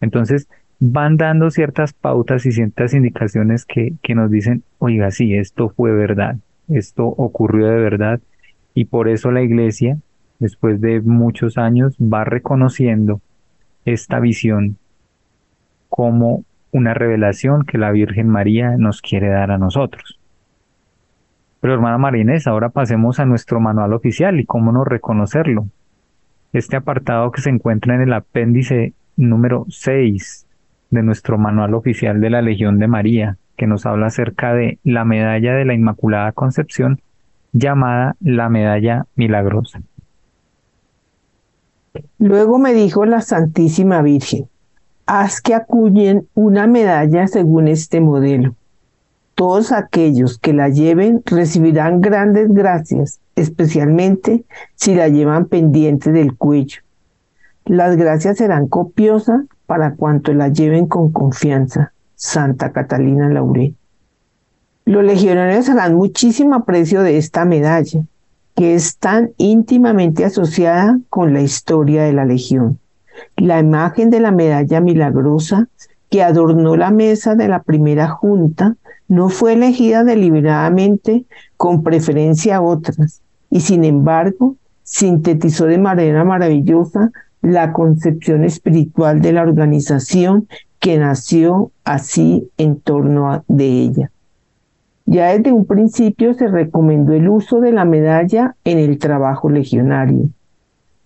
Entonces, 0.00 0.49
van 0.81 1.17
dando 1.17 1.50
ciertas 1.50 1.93
pautas 1.93 2.47
y 2.47 2.53
ciertas 2.53 2.95
indicaciones 2.95 3.65
que, 3.65 3.95
que 4.03 4.15
nos 4.15 4.31
dicen, 4.31 4.62
oiga, 4.79 5.11
sí, 5.11 5.35
esto 5.35 5.71
fue 5.71 5.93
verdad, 5.93 6.37
esto 6.69 7.07
ocurrió 7.07 7.67
de 7.67 7.77
verdad, 7.77 8.21
y 8.75 8.85
por 8.87 9.09
eso 9.09 9.31
la 9.31 9.43
iglesia 9.43 9.99
después 10.38 10.80
de 10.80 11.00
muchos 11.00 11.59
años, 11.59 11.97
va 11.99 12.25
reconociendo 12.25 13.21
esta 13.85 14.21
visión 14.21 14.76
como 15.88 16.45
una 16.73 16.95
revelación 16.95 17.64
que 17.64 17.78
la 17.78 17.90
Virgen 17.90 18.28
María 18.28 18.76
nos 18.76 19.00
quiere 19.00 19.28
dar 19.28 19.50
a 19.50 19.59
nosotros. 19.59 20.18
Pero 21.61 21.75
hermana 21.75 21.99
Marinés, 21.99 22.47
ahora 22.47 22.68
pasemos 22.68 23.18
a 23.18 23.26
nuestro 23.26 23.59
manual 23.59 23.92
oficial 23.92 24.38
y 24.38 24.45
cómo 24.45 24.71
no 24.71 24.85
reconocerlo. 24.85 25.66
Este 26.52 26.76
apartado 26.76 27.30
que 27.33 27.40
se 27.40 27.50
encuentra 27.50 27.95
en 27.95 28.02
el 28.02 28.12
apéndice 28.12 28.92
número 29.16 29.66
6 29.68 30.47
de 30.90 31.02
nuestro 31.02 31.37
manual 31.37 31.75
oficial 31.75 32.21
de 32.21 32.30
la 32.30 32.42
Legión 32.42 32.78
de 32.78 32.87
María, 32.87 33.37
que 33.57 33.66
nos 33.66 33.87
habla 33.87 34.07
acerca 34.07 34.54
de 34.54 34.78
la 34.85 35.04
medalla 35.04 35.54
de 35.54 35.64
la 35.64 35.75
Inmaculada 35.75 36.33
Concepción 36.33 37.00
llamada 37.52 38.14
la 38.21 38.49
medalla 38.49 39.07
milagrosa. 39.16 39.80
Luego 42.19 42.59
me 42.59 42.75
dijo 42.75 43.05
la 43.05 43.21
Santísima 43.21 44.02
Virgen, 44.02 44.49
haz 45.07 45.40
que 45.40 45.55
acuñen 45.55 46.26
una 46.35 46.67
medalla 46.67 47.26
según 47.26 47.69
este 47.69 48.00
modelo. 48.00 48.55
Todos 49.35 49.73
aquellos 49.73 50.38
que 50.38 50.52
la 50.52 50.69
lleven 50.69 51.23
recibirán 51.25 52.00
grandes 52.00 52.52
gracias, 52.52 53.21
especialmente 53.37 54.45
si 54.75 54.95
la 54.95 55.09
llevan 55.09 55.47
pendiente 55.47 56.11
del 56.12 56.37
cuello. 56.37 56.81
Las 57.64 57.97
gracias 57.97 58.38
serán 58.38 58.67
copiosas 58.67 59.43
para 59.67 59.95
cuanto 59.95 60.33
la 60.33 60.49
lleven 60.49 60.87
con 60.87 61.12
confianza. 61.12 61.93
Santa 62.17 62.73
Catalina 62.73 63.28
Lauré. 63.28 63.75
Los 64.85 65.05
legionarios 65.05 65.69
harán 65.69 65.95
muchísimo 65.95 66.57
aprecio 66.57 67.02
de 67.02 67.17
esta 67.17 67.45
medalla, 67.45 68.02
que 68.59 68.75
es 68.75 68.99
tan 68.99 69.31
íntimamente 69.37 70.25
asociada 70.25 70.99
con 71.11 71.33
la 71.33 71.41
historia 71.43 72.03
de 72.03 72.12
la 72.12 72.25
Legión. 72.25 72.81
La 73.37 73.61
imagen 73.61 74.11
de 74.11 74.19
la 74.19 74.33
medalla 74.33 74.81
milagrosa 74.81 75.69
que 76.11 76.25
adornó 76.25 76.75
la 76.75 76.91
mesa 76.91 77.37
de 77.37 77.47
la 77.47 77.62
primera 77.62 78.09
junta 78.09 78.75
no 79.07 79.29
fue 79.29 79.53
elegida 79.53 80.03
deliberadamente 80.03 81.25
con 81.57 81.85
preferencia 81.85 82.57
a 82.57 82.61
otras, 82.61 83.23
y 83.49 83.61
sin 83.61 83.85
embargo 83.85 84.57
sintetizó 84.83 85.67
de 85.67 85.79
manera 85.79 86.25
maravillosa 86.25 87.12
la 87.43 87.73
concepción 87.73 88.43
espiritual 88.43 89.21
de 89.21 89.35
la 89.35 89.43
organización 89.43 90.49
que 90.81 90.99
nació 90.99 91.71
así 91.85 92.50
en 92.59 92.81
torno 92.81 93.45
de 93.47 93.67
ella. 93.67 94.11
Ya 95.11 95.29
desde 95.29 95.53
un 95.53 95.65
principio 95.65 96.35
se 96.35 96.49
recomendó 96.49 97.15
el 97.15 97.31
uso 97.31 97.61
de 97.61 97.73
la 97.73 97.87
medalla 97.87 98.57
en 98.65 98.77
el 98.77 98.99
trabajo 98.99 99.49
legionario. 99.49 100.29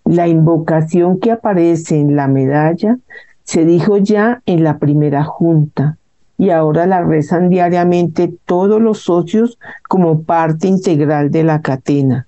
La 0.05 0.27
invocación 0.27 1.21
que 1.21 1.31
aparece 1.31 2.01
en 2.01 2.17
la 2.17 2.27
medalla 2.27 2.99
se 3.45 3.65
dijo 3.65 3.99
ya 3.99 4.43
en 4.45 4.65
la 4.65 4.79
primera 4.79 5.23
junta 5.23 5.99
y 6.37 6.51
ahora 6.51 6.85
la 6.87 7.05
rezan 7.05 7.49
diariamente 7.49 8.35
todos 8.45 8.83
los 8.83 9.03
socios 9.03 9.61
como 9.89 10.25
parte 10.25 10.67
integral 10.67 11.31
de 11.31 11.45
la 11.45 11.63
catena. 11.63 12.27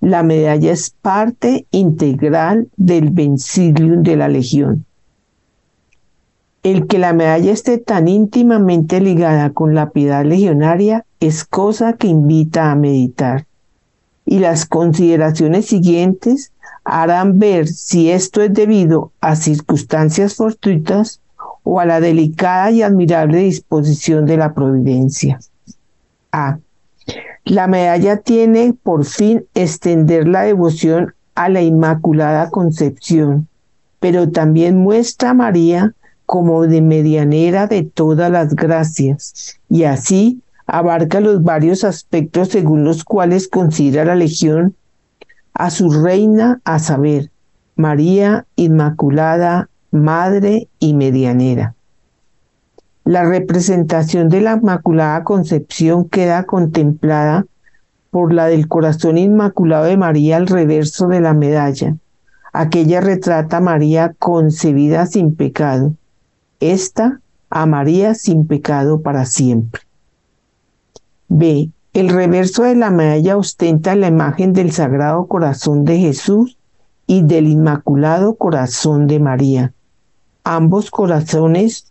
La 0.00 0.22
medalla 0.22 0.70
es 0.70 0.94
parte 1.02 1.66
integral 1.72 2.68
del 2.76 3.10
vencilium 3.10 4.04
de 4.04 4.14
la 4.16 4.28
legión. 4.28 4.84
El 6.62 6.86
que 6.86 6.98
la 6.98 7.14
medalla 7.14 7.52
esté 7.52 7.78
tan 7.78 8.06
íntimamente 8.06 9.00
ligada 9.00 9.50
con 9.50 9.74
la 9.74 9.90
piedad 9.90 10.24
legionaria 10.24 11.06
es 11.18 11.44
cosa 11.44 11.94
que 11.94 12.06
invita 12.06 12.70
a 12.70 12.74
meditar. 12.74 13.46
Y 14.26 14.40
las 14.40 14.66
consideraciones 14.66 15.66
siguientes 15.66 16.52
harán 16.84 17.38
ver 17.38 17.66
si 17.66 18.10
esto 18.10 18.42
es 18.42 18.52
debido 18.52 19.10
a 19.22 19.36
circunstancias 19.36 20.34
fortuitas 20.34 21.20
o 21.62 21.80
a 21.80 21.86
la 21.86 22.00
delicada 22.00 22.70
y 22.70 22.82
admirable 22.82 23.38
disposición 23.38 24.26
de 24.26 24.36
la 24.36 24.52
providencia. 24.52 25.40
A. 26.32 26.58
La 27.44 27.66
medalla 27.68 28.18
tiene 28.18 28.74
por 28.82 29.06
fin 29.06 29.44
extender 29.54 30.28
la 30.28 30.42
devoción 30.42 31.14
a 31.34 31.48
la 31.48 31.62
Inmaculada 31.62 32.50
Concepción, 32.50 33.48
pero 33.98 34.30
también 34.30 34.78
muestra 34.78 35.30
a 35.30 35.34
María 35.34 35.94
como 36.30 36.68
de 36.68 36.80
medianera 36.80 37.66
de 37.66 37.82
todas 37.82 38.30
las 38.30 38.54
gracias, 38.54 39.58
y 39.68 39.82
así 39.82 40.40
abarca 40.64 41.18
los 41.18 41.42
varios 41.42 41.82
aspectos 41.82 42.50
según 42.50 42.84
los 42.84 43.02
cuales 43.02 43.48
considera 43.48 44.04
la 44.04 44.14
Legión 44.14 44.76
a 45.54 45.70
su 45.70 45.90
reina, 45.90 46.60
a 46.62 46.78
saber, 46.78 47.32
María 47.74 48.46
Inmaculada, 48.54 49.70
Madre 49.90 50.68
y 50.78 50.94
Medianera. 50.94 51.74
La 53.02 53.24
representación 53.24 54.28
de 54.28 54.40
la 54.40 54.52
Inmaculada 54.52 55.24
Concepción 55.24 56.08
queda 56.08 56.44
contemplada 56.44 57.44
por 58.12 58.32
la 58.32 58.46
del 58.46 58.68
corazón 58.68 59.18
inmaculado 59.18 59.86
de 59.86 59.96
María 59.96 60.36
al 60.36 60.46
reverso 60.46 61.08
de 61.08 61.22
la 61.22 61.34
medalla. 61.34 61.96
Aquella 62.52 63.00
retrata 63.00 63.56
a 63.56 63.60
María 63.60 64.14
concebida 64.16 65.06
sin 65.06 65.34
pecado. 65.34 65.96
Esta 66.60 67.20
a 67.50 67.66
María 67.66 68.14
sin 68.14 68.46
pecado 68.46 69.00
para 69.00 69.24
siempre. 69.24 69.82
B. 71.28 71.70
El 71.92 72.08
reverso 72.08 72.62
de 72.62 72.76
la 72.76 72.90
medalla 72.90 73.36
ostenta 73.36 73.96
la 73.96 74.06
imagen 74.06 74.52
del 74.52 74.70
Sagrado 74.70 75.26
Corazón 75.26 75.84
de 75.84 75.98
Jesús 75.98 76.56
y 77.06 77.22
del 77.22 77.48
Inmaculado 77.48 78.34
Corazón 78.36 79.08
de 79.08 79.18
María. 79.18 79.72
Ambos 80.44 80.90
corazones 80.92 81.90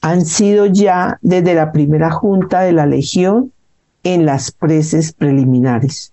han 0.00 0.24
sido 0.24 0.66
ya 0.66 1.18
desde 1.22 1.54
la 1.54 1.70
primera 1.70 2.10
junta 2.10 2.62
de 2.62 2.72
la 2.72 2.86
Legión 2.86 3.52
en 4.02 4.26
las 4.26 4.50
preces 4.50 5.12
preliminares. 5.12 6.12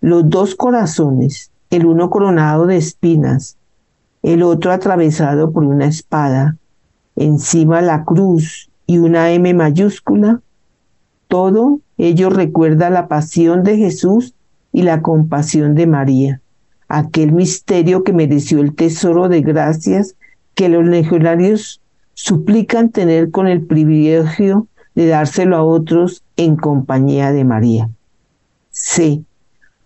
Los 0.00 0.28
dos 0.28 0.54
corazones, 0.54 1.50
el 1.70 1.86
uno 1.86 2.10
coronado 2.10 2.66
de 2.66 2.76
espinas, 2.76 3.56
el 4.22 4.42
otro 4.42 4.72
atravesado 4.72 5.50
por 5.50 5.64
una 5.64 5.86
espada, 5.86 6.56
encima 7.18 7.82
la 7.82 8.04
cruz 8.04 8.70
y 8.86 8.98
una 8.98 9.32
M 9.32 9.52
mayúscula, 9.52 10.40
todo 11.26 11.80
ello 11.98 12.30
recuerda 12.30 12.90
la 12.90 13.08
pasión 13.08 13.64
de 13.64 13.76
Jesús 13.76 14.34
y 14.72 14.82
la 14.82 15.02
compasión 15.02 15.74
de 15.74 15.86
María, 15.86 16.40
aquel 16.86 17.32
misterio 17.32 18.04
que 18.04 18.12
mereció 18.12 18.60
el 18.60 18.74
tesoro 18.74 19.28
de 19.28 19.40
gracias 19.40 20.14
que 20.54 20.68
los 20.68 20.86
legionarios 20.86 21.80
suplican 22.14 22.90
tener 22.90 23.30
con 23.30 23.48
el 23.48 23.62
privilegio 23.62 24.68
de 24.94 25.08
dárselo 25.08 25.56
a 25.56 25.64
otros 25.64 26.22
en 26.36 26.56
compañía 26.56 27.32
de 27.32 27.44
María. 27.44 27.90
C. 28.70 29.22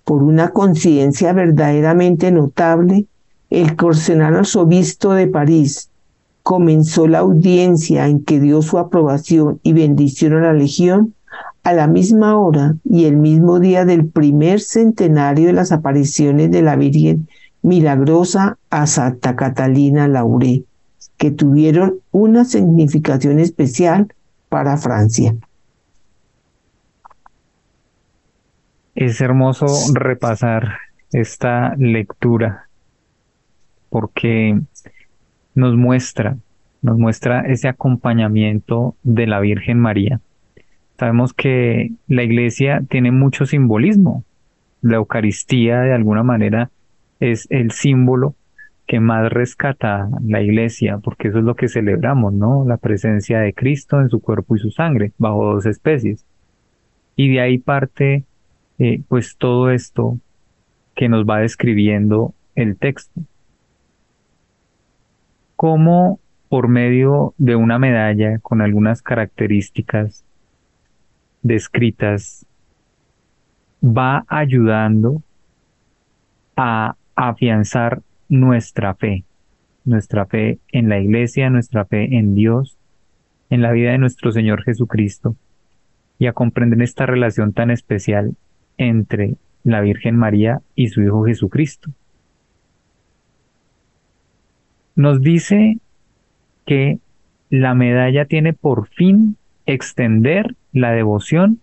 Por 0.04 0.22
una 0.22 0.50
coincidencia 0.50 1.32
verdaderamente 1.32 2.30
notable, 2.30 3.06
el 3.48 3.76
corsenal 3.76 4.36
arzobispo 4.36 5.14
de 5.14 5.28
París 5.28 5.88
comenzó 6.42 7.06
la 7.06 7.20
audiencia 7.20 8.08
en 8.08 8.24
que 8.24 8.40
dio 8.40 8.62
su 8.62 8.78
aprobación 8.78 9.60
y 9.62 9.72
bendición 9.72 10.34
a 10.34 10.40
la 10.40 10.52
Legión 10.52 11.14
a 11.62 11.72
la 11.72 11.86
misma 11.86 12.36
hora 12.36 12.74
y 12.84 13.04
el 13.04 13.16
mismo 13.16 13.60
día 13.60 13.84
del 13.84 14.06
primer 14.06 14.60
centenario 14.60 15.46
de 15.46 15.52
las 15.52 15.70
apariciones 15.70 16.50
de 16.50 16.62
la 16.62 16.76
Virgen 16.76 17.28
milagrosa 17.62 18.58
a 18.70 18.86
Santa 18.86 19.36
Catalina 19.36 20.08
Lauré, 20.08 20.64
que 21.16 21.30
tuvieron 21.30 22.00
una 22.10 22.44
significación 22.44 23.38
especial 23.38 24.12
para 24.48 24.76
Francia. 24.76 25.36
Es 28.96 29.20
hermoso 29.20 29.66
repasar 29.94 30.78
esta 31.12 31.74
lectura 31.76 32.68
porque 33.88 34.60
nos 35.54 35.76
muestra, 35.76 36.36
nos 36.80 36.98
muestra 36.98 37.40
ese 37.42 37.68
acompañamiento 37.68 38.96
de 39.02 39.26
la 39.26 39.40
Virgen 39.40 39.78
María. 39.78 40.20
Sabemos 40.98 41.32
que 41.32 41.92
la 42.06 42.22
iglesia 42.22 42.82
tiene 42.88 43.10
mucho 43.10 43.46
simbolismo. 43.46 44.24
La 44.82 44.96
Eucaristía 44.96 45.80
de 45.80 45.94
alguna 45.94 46.22
manera 46.22 46.70
es 47.20 47.46
el 47.50 47.70
símbolo 47.70 48.34
que 48.86 49.00
más 49.00 49.32
rescata 49.32 50.08
la 50.26 50.42
iglesia, 50.42 50.98
porque 50.98 51.28
eso 51.28 51.38
es 51.38 51.44
lo 51.44 51.54
que 51.54 51.68
celebramos, 51.68 52.32
¿no? 52.32 52.64
La 52.66 52.76
presencia 52.76 53.40
de 53.40 53.54
Cristo 53.54 54.00
en 54.00 54.10
su 54.10 54.20
cuerpo 54.20 54.56
y 54.56 54.58
su 54.58 54.70
sangre, 54.70 55.12
bajo 55.18 55.54
dos 55.54 55.66
especies. 55.66 56.26
Y 57.16 57.32
de 57.32 57.40
ahí 57.40 57.58
parte, 57.58 58.24
eh, 58.78 59.00
pues, 59.08 59.36
todo 59.36 59.70
esto 59.70 60.18
que 60.94 61.08
nos 61.08 61.24
va 61.24 61.38
describiendo 61.38 62.34
el 62.54 62.76
texto. 62.76 63.20
Cómo 65.62 66.18
por 66.48 66.66
medio 66.66 67.34
de 67.38 67.54
una 67.54 67.78
medalla 67.78 68.40
con 68.40 68.62
algunas 68.62 69.00
características 69.00 70.24
descritas 71.40 72.44
va 73.80 74.24
ayudando 74.26 75.22
a 76.56 76.96
afianzar 77.14 78.02
nuestra 78.28 78.96
fe, 78.96 79.22
nuestra 79.84 80.26
fe 80.26 80.58
en 80.72 80.88
la 80.88 80.98
iglesia, 80.98 81.48
nuestra 81.48 81.84
fe 81.84 82.16
en 82.16 82.34
Dios, 82.34 82.76
en 83.48 83.62
la 83.62 83.70
vida 83.70 83.92
de 83.92 83.98
nuestro 83.98 84.32
Señor 84.32 84.64
Jesucristo 84.64 85.36
y 86.18 86.26
a 86.26 86.32
comprender 86.32 86.82
esta 86.82 87.06
relación 87.06 87.52
tan 87.52 87.70
especial 87.70 88.34
entre 88.78 89.36
la 89.62 89.80
Virgen 89.80 90.16
María 90.16 90.60
y 90.74 90.88
su 90.88 91.02
Hijo 91.02 91.24
Jesucristo. 91.24 91.92
Nos 95.02 95.20
dice 95.20 95.78
que 96.64 97.00
la 97.50 97.74
medalla 97.74 98.24
tiene 98.24 98.52
por 98.52 98.86
fin 98.86 99.36
extender 99.66 100.54
la 100.72 100.92
devoción 100.92 101.58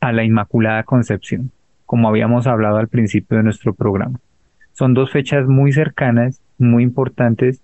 a 0.00 0.12
la 0.12 0.22
Inmaculada 0.22 0.84
Concepción, 0.84 1.50
como 1.86 2.08
habíamos 2.08 2.46
hablado 2.46 2.76
al 2.76 2.86
principio 2.86 3.36
de 3.36 3.42
nuestro 3.42 3.74
programa. 3.74 4.20
Son 4.74 4.94
dos 4.94 5.10
fechas 5.10 5.48
muy 5.48 5.72
cercanas, 5.72 6.40
muy 6.56 6.84
importantes, 6.84 7.60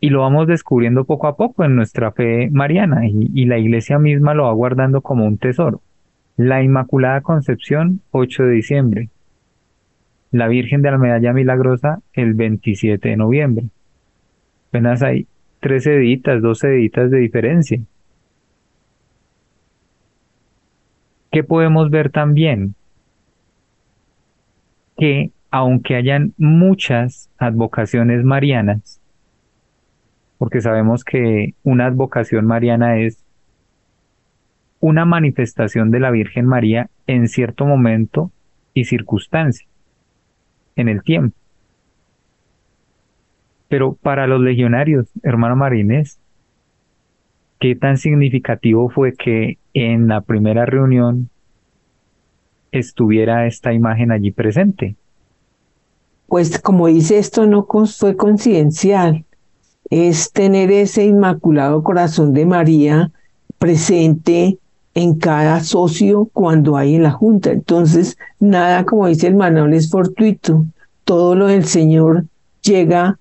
y 0.00 0.10
lo 0.10 0.22
vamos 0.22 0.48
descubriendo 0.48 1.04
poco 1.04 1.28
a 1.28 1.36
poco 1.36 1.62
en 1.62 1.76
nuestra 1.76 2.10
fe 2.10 2.50
mariana, 2.50 3.06
y, 3.06 3.44
la 3.44 3.58
iglesia 3.58 4.00
misma 4.00 4.34
lo 4.34 4.46
va 4.46 4.52
guardando 4.54 5.02
como 5.02 5.24
un 5.24 5.38
tesoro. 5.38 5.82
La 6.36 6.64
Inmaculada 6.64 7.20
Concepción, 7.20 8.00
8 8.10 8.42
de 8.42 8.50
diciembre. 8.50 9.08
La 10.30 10.48
Virgen 10.48 10.82
de 10.82 10.90
la 10.90 10.98
Medalla 10.98 11.32
Milagrosa, 11.32 12.00
el 12.12 12.34
27 12.34 13.08
de 13.08 13.16
noviembre. 13.16 13.66
Apenas 14.68 15.02
hay 15.02 15.26
13 15.60 15.90
deditas, 15.90 16.42
12 16.42 16.68
deditas 16.68 17.10
de 17.10 17.18
diferencia. 17.18 17.80
¿Qué 21.30 21.44
podemos 21.44 21.90
ver 21.90 22.10
también? 22.10 22.74
Que 24.96 25.30
aunque 25.50 25.94
hayan 25.94 26.34
muchas 26.36 27.30
advocaciones 27.38 28.24
marianas, 28.24 29.00
porque 30.36 30.60
sabemos 30.60 31.04
que 31.04 31.54
una 31.62 31.86
advocación 31.86 32.46
mariana 32.46 32.98
es 32.98 33.24
una 34.80 35.04
manifestación 35.04 35.90
de 35.90 36.00
la 36.00 36.10
Virgen 36.10 36.46
María 36.46 36.90
en 37.06 37.28
cierto 37.28 37.66
momento 37.66 38.30
y 38.74 38.84
circunstancia, 38.84 39.67
en 40.78 40.88
el 40.88 41.02
tiempo. 41.02 41.36
Pero 43.68 43.92
para 43.92 44.26
los 44.26 44.40
legionarios, 44.40 45.06
hermano 45.22 45.54
Marines, 45.56 46.18
¿qué 47.60 47.76
tan 47.76 47.98
significativo 47.98 48.88
fue 48.88 49.12
que 49.12 49.58
en 49.74 50.08
la 50.08 50.22
primera 50.22 50.64
reunión 50.64 51.28
estuviera 52.72 53.46
esta 53.46 53.74
imagen 53.74 54.10
allí 54.10 54.30
presente? 54.30 54.96
pues 56.28 56.60
como 56.60 56.86
dice 56.88 57.18
esto, 57.18 57.46
no 57.46 57.66
fue 57.66 58.16
coincidencial, 58.16 59.24
es 59.88 60.30
tener 60.30 60.70
ese 60.70 61.06
inmaculado 61.06 61.82
corazón 61.82 62.34
de 62.34 62.44
María 62.44 63.10
presente 63.58 64.58
en 64.98 65.14
cada 65.14 65.62
socio 65.62 66.28
cuando 66.32 66.76
hay 66.76 66.96
en 66.96 67.04
la 67.04 67.12
junta. 67.12 67.52
Entonces, 67.52 68.18
nada, 68.40 68.84
como 68.84 69.06
dice 69.06 69.28
el 69.28 69.36
Manuel, 69.36 69.72
es 69.74 69.90
fortuito. 69.90 70.64
Todo 71.04 71.36
lo 71.36 71.46
del 71.46 71.64
Señor 71.66 72.24
llega 72.62 73.16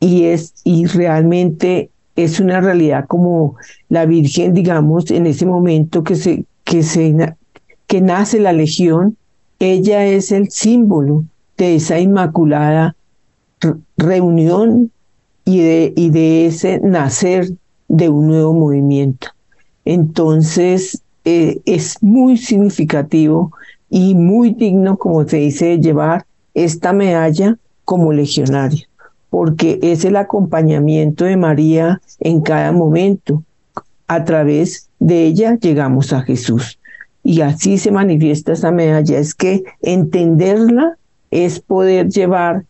y 0.00 0.24
es, 0.24 0.52
y 0.64 0.84
realmente 0.84 1.88
es 2.14 2.40
una 2.40 2.60
realidad 2.60 3.06
como 3.08 3.56
la 3.88 4.04
Virgen, 4.04 4.52
digamos, 4.52 5.10
en 5.10 5.24
ese 5.26 5.46
momento 5.46 6.04
que 6.04 6.14
se, 6.14 6.44
que 6.62 6.82
se, 6.82 7.16
que 7.86 8.02
nace 8.02 8.38
la 8.38 8.52
legión, 8.52 9.16
ella 9.60 10.04
es 10.04 10.30
el 10.30 10.50
símbolo 10.50 11.24
de 11.56 11.76
esa 11.76 11.98
inmaculada 12.00 12.96
reunión 13.96 14.90
y 15.46 15.60
de, 15.60 15.94
y 15.96 16.10
de 16.10 16.46
ese 16.48 16.80
nacer 16.80 17.48
de 17.88 18.10
un 18.10 18.26
nuevo 18.26 18.52
movimiento. 18.52 19.28
Entonces, 19.86 21.00
eh, 21.24 21.60
es 21.64 22.02
muy 22.02 22.36
significativo 22.36 23.52
y 23.90 24.14
muy 24.14 24.50
digno, 24.50 24.96
como 24.96 25.26
se 25.26 25.38
dice, 25.38 25.78
llevar 25.78 26.26
esta 26.54 26.92
medalla 26.92 27.58
como 27.84 28.12
legionario, 28.12 28.86
porque 29.30 29.78
es 29.82 30.04
el 30.04 30.16
acompañamiento 30.16 31.24
de 31.24 31.36
María 31.36 32.00
en 32.20 32.40
cada 32.40 32.72
momento. 32.72 33.42
A 34.06 34.24
través 34.24 34.90
de 34.98 35.24
ella 35.24 35.58
llegamos 35.58 36.12
a 36.12 36.22
Jesús. 36.22 36.78
Y 37.22 37.40
así 37.40 37.78
se 37.78 37.90
manifiesta 37.90 38.52
esa 38.52 38.70
medalla. 38.70 39.18
Es 39.18 39.34
que 39.34 39.64
entenderla 39.80 40.98
es 41.30 41.58
poder 41.58 42.10
llevar 42.10 42.64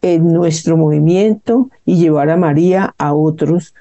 en 0.00 0.32
nuestro 0.32 0.76
movimiento 0.76 1.70
y 1.84 1.96
llevar 1.96 2.30
a 2.30 2.36
María 2.36 2.94
a 2.98 3.12
otros 3.12 3.74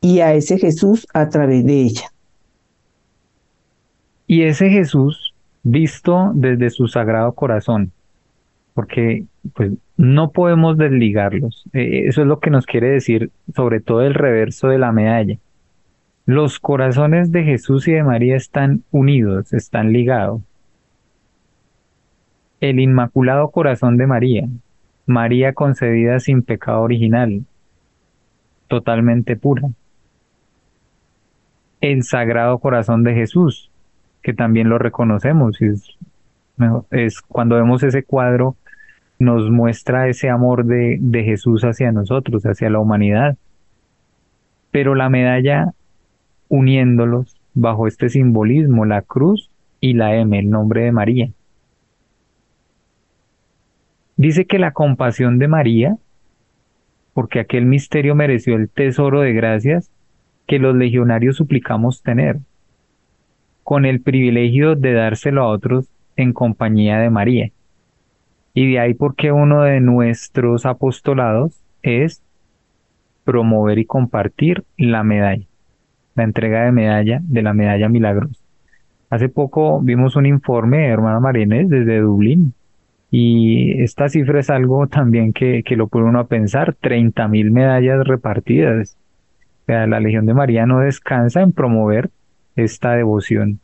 y 0.00 0.20
a 0.20 0.34
ese 0.34 0.58
Jesús 0.58 1.06
a 1.12 1.28
través 1.28 1.64
de 1.64 1.82
ella. 1.82 2.11
Y 4.26 4.42
ese 4.42 4.70
Jesús 4.70 5.34
visto 5.62 6.32
desde 6.34 6.70
su 6.70 6.88
sagrado 6.88 7.32
corazón, 7.32 7.92
porque 8.74 9.24
pues 9.54 9.72
no 9.96 10.30
podemos 10.30 10.76
desligarlos. 10.76 11.64
Eh, 11.72 12.04
eso 12.06 12.22
es 12.22 12.26
lo 12.26 12.40
que 12.40 12.50
nos 12.50 12.66
quiere 12.66 12.88
decir 12.88 13.30
sobre 13.54 13.80
todo 13.80 14.02
el 14.02 14.14
reverso 14.14 14.68
de 14.68 14.78
la 14.78 14.92
medalla. 14.92 15.38
Los 16.24 16.60
corazones 16.60 17.32
de 17.32 17.42
Jesús 17.42 17.88
y 17.88 17.92
de 17.92 18.04
María 18.04 18.36
están 18.36 18.84
unidos, 18.92 19.52
están 19.52 19.92
ligados. 19.92 20.40
El 22.60 22.78
Inmaculado 22.78 23.50
Corazón 23.50 23.96
de 23.96 24.06
María, 24.06 24.48
María 25.04 25.52
concebida 25.52 26.20
sin 26.20 26.42
pecado 26.42 26.82
original, 26.82 27.44
totalmente 28.68 29.36
pura. 29.36 29.68
El 31.80 32.04
Sagrado 32.04 32.60
Corazón 32.60 33.02
de 33.02 33.14
Jesús, 33.14 33.71
que 34.22 34.34
también 34.34 34.68
lo 34.68 34.78
reconocemos, 34.78 35.58
es, 35.60 37.20
cuando 37.22 37.56
vemos 37.56 37.82
ese 37.82 38.04
cuadro 38.04 38.56
nos 39.18 39.50
muestra 39.50 40.08
ese 40.08 40.30
amor 40.30 40.64
de 40.64 41.24
Jesús 41.24 41.62
hacia 41.62 41.92
nosotros, 41.92 42.44
hacia 42.44 42.70
la 42.70 42.80
humanidad. 42.80 43.36
Pero 44.70 44.94
la 44.94 45.08
medalla 45.08 45.72
uniéndolos 46.48 47.36
bajo 47.54 47.86
este 47.86 48.08
simbolismo, 48.08 48.84
la 48.84 49.02
cruz 49.02 49.50
y 49.80 49.94
la 49.94 50.16
M, 50.16 50.38
el 50.38 50.50
nombre 50.50 50.82
de 50.84 50.92
María. 50.92 51.30
Dice 54.16 54.44
que 54.44 54.58
la 54.58 54.72
compasión 54.72 55.38
de 55.38 55.48
María, 55.48 55.96
porque 57.14 57.40
aquel 57.40 57.66
misterio 57.66 58.14
mereció 58.14 58.56
el 58.56 58.68
tesoro 58.68 59.20
de 59.20 59.32
gracias 59.32 59.90
que 60.46 60.58
los 60.58 60.76
legionarios 60.76 61.36
suplicamos 61.36 62.02
tener, 62.02 62.38
con 63.64 63.84
el 63.84 64.00
privilegio 64.00 64.74
de 64.74 64.92
dárselo 64.92 65.42
a 65.42 65.48
otros 65.48 65.86
en 66.16 66.32
compañía 66.32 66.98
de 66.98 67.10
María. 67.10 67.50
Y 68.54 68.72
de 68.72 68.78
ahí 68.80 68.94
porque 68.94 69.32
uno 69.32 69.62
de 69.62 69.80
nuestros 69.80 70.66
apostolados 70.66 71.62
es 71.82 72.22
promover 73.24 73.78
y 73.78 73.84
compartir 73.84 74.64
la 74.76 75.04
medalla, 75.04 75.46
la 76.14 76.24
entrega 76.24 76.64
de 76.64 76.72
medalla, 76.72 77.20
de 77.22 77.42
la 77.42 77.54
medalla 77.54 77.88
milagrosa. 77.88 78.40
Hace 79.10 79.28
poco 79.28 79.80
vimos 79.80 80.16
un 80.16 80.26
informe, 80.26 80.88
hermana 80.88 81.20
Marínez, 81.20 81.68
desde 81.68 82.00
Dublín, 82.00 82.54
y 83.10 83.82
esta 83.82 84.08
cifra 84.08 84.40
es 84.40 84.48
algo 84.48 84.86
también 84.86 85.34
que, 85.34 85.62
que 85.62 85.76
lo 85.76 85.86
pone 85.86 86.06
uno 86.06 86.20
a 86.20 86.28
pensar, 86.28 86.74
30 86.74 87.28
mil 87.28 87.50
medallas 87.50 88.06
repartidas. 88.06 88.96
La 89.66 90.00
Legión 90.00 90.26
de 90.26 90.34
María 90.34 90.66
no 90.66 90.80
descansa 90.80 91.42
en 91.42 91.52
promover 91.52 92.10
esta 92.56 92.92
devoción. 92.92 93.60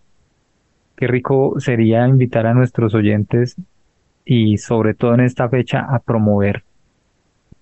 Qué 0.97 1.07
rico 1.07 1.55
sería 1.59 2.07
invitar 2.07 2.47
a 2.47 2.55
nuestros 2.55 2.95
oyentes 2.95 3.57
y 4.25 4.59
sobre 4.59 4.95
todo 4.95 5.15
en 5.15 5.21
esta 5.21 5.49
fecha 5.49 5.81
a 5.81 6.01
promover 6.01 6.65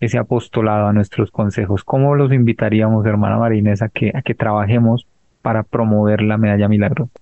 ese 0.00 0.18
apostolado 0.18 0.86
a 0.86 0.92
nuestros 0.92 1.30
consejos. 1.30 1.84
¿Cómo 1.84 2.14
los 2.14 2.32
invitaríamos, 2.32 3.06
hermana 3.06 3.38
Marínez, 3.38 3.82
a 3.82 3.88
que, 3.88 4.12
a 4.14 4.22
que 4.22 4.34
trabajemos 4.34 5.06
para 5.42 5.62
promover 5.62 6.22
la 6.22 6.38
medalla 6.38 6.68
milagrosa? 6.68 7.12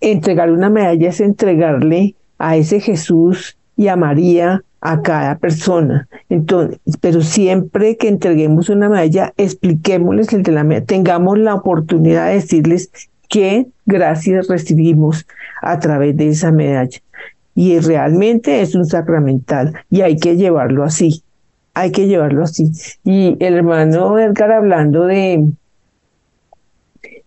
Entregar 0.00 0.50
una 0.50 0.70
medalla 0.70 1.08
es 1.08 1.20
entregarle 1.20 2.14
a 2.38 2.56
ese 2.56 2.80
Jesús 2.80 3.56
y 3.76 3.88
a 3.88 3.96
María 3.96 4.62
a 4.80 5.00
cada 5.02 5.38
persona. 5.38 6.08
Entonces, 6.28 6.78
pero 7.00 7.22
siempre 7.22 7.96
que 7.96 8.08
entreguemos 8.08 8.68
una 8.68 8.88
medalla, 8.88 9.32
expliquémosles 9.36 10.32
el 10.32 10.42
de 10.42 10.52
la 10.52 10.62
medalla, 10.62 10.86
tengamos 10.86 11.38
la 11.38 11.54
oportunidad 11.54 12.28
de 12.28 12.34
decirles 12.34 12.90
qué 13.34 13.66
gracias 13.84 14.46
recibimos 14.46 15.26
a 15.60 15.80
través 15.80 16.16
de 16.16 16.28
esa 16.28 16.52
medalla 16.52 17.00
y 17.56 17.80
realmente 17.80 18.60
es 18.62 18.76
un 18.76 18.86
sacramental 18.86 19.74
y 19.90 20.02
hay 20.02 20.16
que 20.18 20.36
llevarlo 20.36 20.84
así, 20.84 21.24
hay 21.74 21.90
que 21.90 22.06
llevarlo 22.06 22.44
así. 22.44 22.70
Y 23.02 23.36
el 23.40 23.54
hermano 23.54 24.20
Edgar 24.20 24.52
hablando 24.52 25.06
de, 25.06 25.48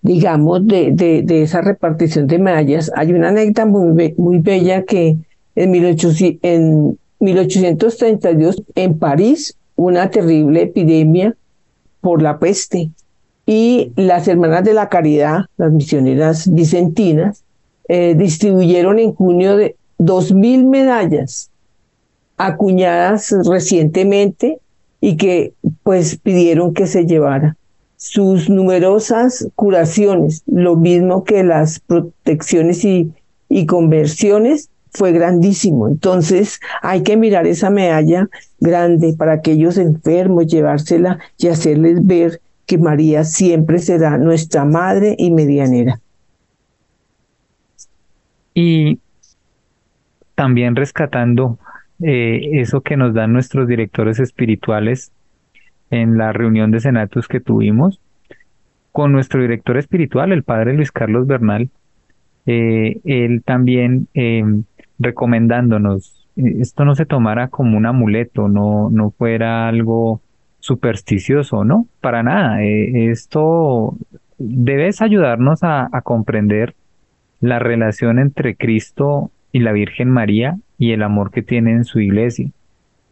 digamos, 0.02 0.66
de, 0.66 0.94
de, 0.94 1.44
esa 1.44 1.60
repartición 1.60 2.26
de 2.28 2.40
medallas, 2.40 2.90
hay 2.96 3.12
una 3.12 3.28
anécdota 3.28 3.66
muy, 3.66 4.14
muy 4.18 4.38
bella 4.40 4.84
que 4.84 5.18
en, 5.56 5.72
1800, 5.72 6.40
en 6.42 6.98
1832 7.20 8.64
en 8.76 8.98
París 8.98 9.58
una 9.76 10.10
terrible 10.10 10.62
epidemia 10.62 11.36
por 12.00 12.22
la 12.22 12.40
peste 12.40 12.92
y 13.48 13.94
las 13.96 14.28
hermanas 14.28 14.64
de 14.66 14.74
la 14.74 14.90
caridad, 14.90 15.46
las 15.56 15.72
misioneras 15.72 16.54
vicentinas, 16.54 17.44
eh, 17.88 18.14
distribuyeron 18.16 19.00
en 19.00 19.14
junio 19.14 19.56
de, 19.56 19.78
dos 19.98 20.34
mil 20.34 20.66
medallas 20.66 21.50
acuñadas 22.36 23.34
recientemente 23.46 24.60
y 25.00 25.16
que 25.16 25.54
pues 25.82 26.18
pidieron 26.18 26.74
que 26.74 26.86
se 26.86 27.06
llevara. 27.06 27.56
Sus 27.96 28.50
numerosas 28.50 29.48
curaciones, 29.56 30.44
lo 30.46 30.76
mismo 30.76 31.24
que 31.24 31.44
las 31.44 31.80
protecciones 31.80 32.84
y, 32.84 33.12
y 33.50 33.66
conversiones, 33.66 34.70
fue 34.92 35.12
grandísimo. 35.14 35.88
Entonces 35.88 36.60
hay 36.82 37.02
que 37.04 37.18
mirar 37.18 37.48
esa 37.48 37.70
medalla 37.70 38.30
grande 38.60 39.14
para 39.18 39.34
aquellos 39.34 39.78
enfermos, 39.78 40.48
llevársela 40.48 41.20
y 41.38 41.48
hacerles 41.48 42.06
ver 42.06 42.42
que 42.68 42.78
María 42.78 43.24
siempre 43.24 43.80
será 43.80 44.18
nuestra 44.18 44.66
madre 44.66 45.16
y 45.18 45.32
medianera. 45.32 46.00
Y 48.54 49.00
también 50.36 50.76
rescatando 50.76 51.58
eh, 52.04 52.60
eso 52.60 52.82
que 52.82 52.98
nos 52.98 53.14
dan 53.14 53.34
nuestros 53.34 53.68
directores 53.68 54.20
espirituales 54.20 55.12
en 55.90 56.18
la 56.18 56.34
reunión 56.34 56.70
de 56.70 56.82
senatus 56.82 57.28
que 57.28 57.40
tuvimos 57.40 58.02
con 58.92 59.12
nuestro 59.12 59.42
director 59.42 59.78
espiritual, 59.78 60.32
el 60.32 60.44
padre 60.44 60.74
Luis 60.74 60.92
Carlos 60.92 61.28
Bernal, 61.28 61.70
eh, 62.48 63.00
él 63.06 63.44
también 63.44 64.08
em, 64.16 64.64
recomendándonos, 64.98 66.28
eh, 66.36 66.56
esto 66.62 66.84
no 66.84 66.96
se 66.96 67.06
tomara 67.06 67.50
como 67.50 67.78
un 67.78 67.86
amuleto, 67.86 68.50
no, 68.50 68.90
no 68.90 69.12
fuera 69.12 69.68
algo 69.68 70.22
supersticioso, 70.68 71.64
¿no? 71.64 71.88
Para 72.02 72.24
nada, 72.24 72.62
esto 72.64 73.96
debes 74.38 75.02
ayudarnos 75.02 75.64
a, 75.64 75.90
a 75.92 76.02
comprender 76.02 76.76
la 77.40 77.60
relación 77.60 78.20
entre 78.20 78.56
Cristo 78.56 79.32
y 79.52 79.60
la 79.60 79.72
Virgen 79.72 80.10
María 80.10 80.58
y 80.78 80.92
el 80.92 81.04
amor 81.04 81.32
que 81.32 81.42
tiene 81.42 81.72
en 81.72 81.84
su 81.84 82.00
iglesia. 82.00 82.50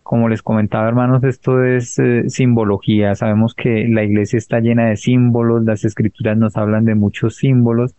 Como 0.04 0.30
les 0.30 0.44
comentaba, 0.44 0.88
hermanos, 0.88 1.24
esto 1.24 1.64
es 1.64 1.98
eh, 1.98 2.30
simbología. 2.30 3.16
Sabemos 3.16 3.56
que 3.56 3.88
la 3.88 4.04
iglesia 4.04 4.38
está 4.38 4.60
llena 4.60 4.90
de 4.90 4.98
símbolos, 4.98 5.64
las 5.66 5.84
escrituras 5.84 6.38
nos 6.38 6.58
hablan 6.58 6.86
de 6.86 6.94
muchos 6.94 7.38
símbolos. 7.38 7.96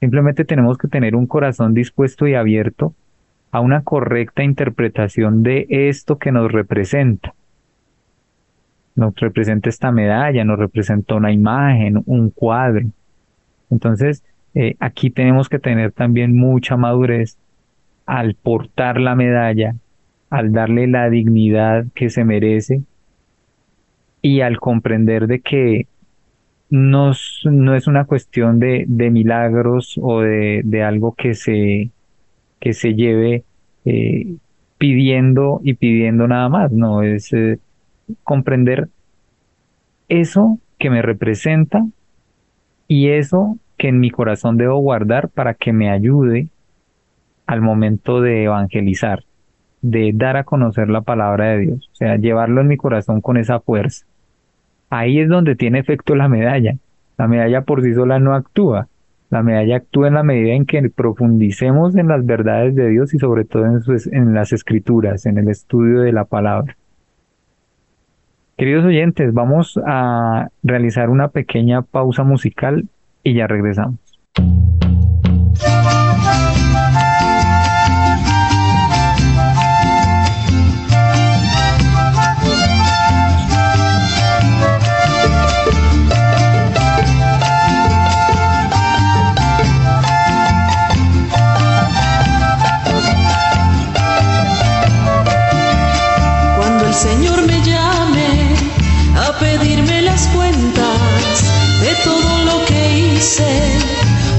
Simplemente 0.00 0.46
tenemos 0.46 0.78
que 0.78 0.88
tener 0.88 1.14
un 1.14 1.26
corazón 1.26 1.74
dispuesto 1.74 2.26
y 2.26 2.34
abierto 2.34 2.94
a 3.50 3.60
una 3.60 3.82
correcta 3.82 4.44
interpretación 4.44 5.42
de 5.42 5.66
esto 5.68 6.18
que 6.18 6.32
nos 6.32 6.50
representa. 6.50 7.34
Nos 8.96 9.14
representa 9.16 9.68
esta 9.68 9.92
medalla, 9.92 10.44
nos 10.44 10.58
representa 10.58 11.14
una 11.14 11.32
imagen, 11.32 12.02
un 12.06 12.30
cuadro. 12.30 12.86
Entonces, 13.70 14.24
eh, 14.54 14.74
aquí 14.80 15.10
tenemos 15.10 15.48
que 15.48 15.58
tener 15.58 15.92
también 15.92 16.34
mucha 16.36 16.76
madurez 16.76 17.36
al 18.06 18.34
portar 18.34 18.98
la 19.00 19.14
medalla, 19.14 19.76
al 20.30 20.52
darle 20.52 20.86
la 20.86 21.10
dignidad 21.10 21.86
que 21.94 22.08
se 22.10 22.24
merece 22.24 22.82
y 24.22 24.40
al 24.40 24.58
comprender 24.58 25.26
de 25.26 25.40
que 25.40 25.86
no, 26.70 27.12
no 27.44 27.74
es 27.74 27.86
una 27.86 28.06
cuestión 28.06 28.58
de, 28.58 28.86
milagros 28.86 29.98
o 30.02 30.22
de, 30.22 30.62
de, 30.64 30.82
algo 30.82 31.14
que 31.14 31.34
se, 31.34 31.90
que 32.58 32.72
se 32.72 32.94
lleve 32.94 33.44
eh, 33.84 34.36
pidiendo 34.78 35.60
y 35.62 35.74
pidiendo 35.74 36.26
nada 36.26 36.48
más, 36.48 36.72
no, 36.72 37.02
es 37.02 37.32
eh, 37.32 37.58
comprender 38.24 38.88
eso 40.08 40.58
que 40.78 40.90
me 40.90 41.02
representa 41.02 41.84
y 42.88 43.08
eso 43.10 43.58
que 43.76 43.88
en 43.88 44.00
mi 44.00 44.10
corazón 44.10 44.56
debo 44.56 44.78
guardar 44.78 45.28
para 45.28 45.54
que 45.54 45.72
me 45.72 45.90
ayude 45.90 46.48
al 47.46 47.60
momento 47.60 48.20
de 48.20 48.44
evangelizar, 48.44 49.24
de 49.82 50.12
dar 50.14 50.36
a 50.36 50.44
conocer 50.44 50.88
la 50.88 51.02
palabra 51.02 51.50
de 51.50 51.58
Dios, 51.58 51.90
o 51.92 51.94
sea, 51.94 52.16
llevarlo 52.16 52.60
en 52.60 52.68
mi 52.68 52.76
corazón 52.76 53.20
con 53.20 53.36
esa 53.36 53.60
fuerza. 53.60 54.06
Ahí 54.90 55.20
es 55.20 55.28
donde 55.28 55.56
tiene 55.56 55.80
efecto 55.80 56.14
la 56.14 56.28
medalla. 56.28 56.76
La 57.18 57.28
medalla 57.28 57.62
por 57.62 57.82
sí 57.82 57.94
sola 57.94 58.18
no 58.18 58.34
actúa. 58.34 58.88
La 59.30 59.42
medalla 59.42 59.76
actúa 59.76 60.08
en 60.08 60.14
la 60.14 60.22
medida 60.22 60.54
en 60.54 60.66
que 60.66 60.88
profundicemos 60.90 61.96
en 61.96 62.08
las 62.08 62.24
verdades 62.24 62.74
de 62.76 62.88
Dios 62.88 63.12
y 63.14 63.18
sobre 63.18 63.44
todo 63.44 63.64
en, 63.64 63.80
en 64.12 64.34
las 64.34 64.52
escrituras, 64.52 65.26
en 65.26 65.38
el 65.38 65.48
estudio 65.48 66.00
de 66.00 66.12
la 66.12 66.24
palabra. 66.24 66.76
Queridos 68.56 68.86
oyentes, 68.86 69.34
vamos 69.34 69.78
a 69.86 70.48
realizar 70.62 71.10
una 71.10 71.28
pequeña 71.28 71.82
pausa 71.82 72.24
musical 72.24 72.88
y 73.22 73.34
ya 73.34 73.46
regresamos. 73.46 74.05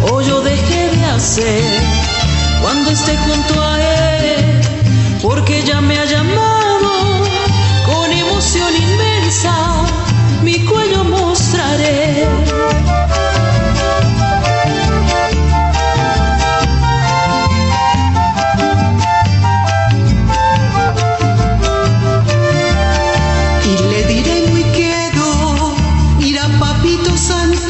O 0.10 0.21
yo 0.21 0.41
dejé 0.41 0.89
de 0.95 1.04
hacer 1.04 1.62
cuando 2.62 2.89
esté 2.89 3.17
junto 3.17 3.62
a 3.62 3.82
él, 3.82 4.62
porque 5.21 5.62
ya 5.63 5.82
me 5.82 6.00
ha 6.00 6.06
llamado 6.06 6.89
con 7.86 8.10
emoción 8.12 8.73
inmensa, 8.73 9.54
mi 10.41 10.63
cuello 10.63 11.04
mostraré. 11.04 12.28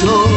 llevo 0.08 0.27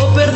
oh, 0.00 0.27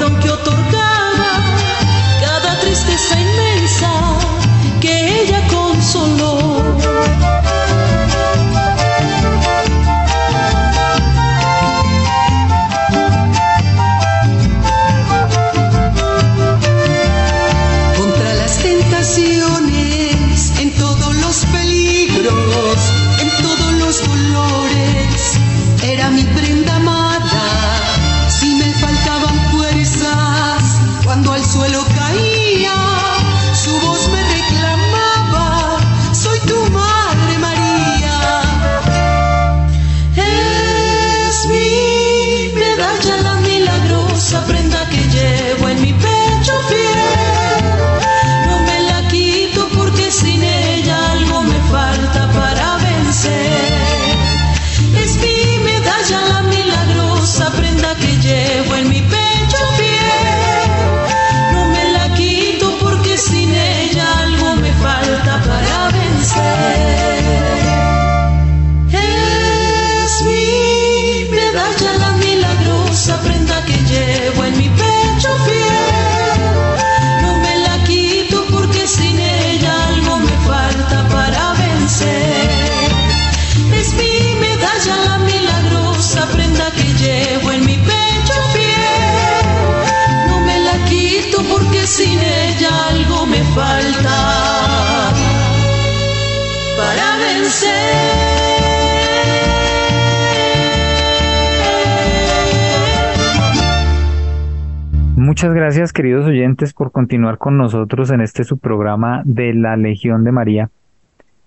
continuar 107.02 107.36
con 107.36 107.58
nosotros 107.58 108.12
en 108.12 108.20
este 108.20 108.44
su 108.44 108.58
programa 108.58 109.22
de 109.24 109.54
la 109.54 109.76
Legión 109.76 110.22
de 110.22 110.30
María. 110.30 110.70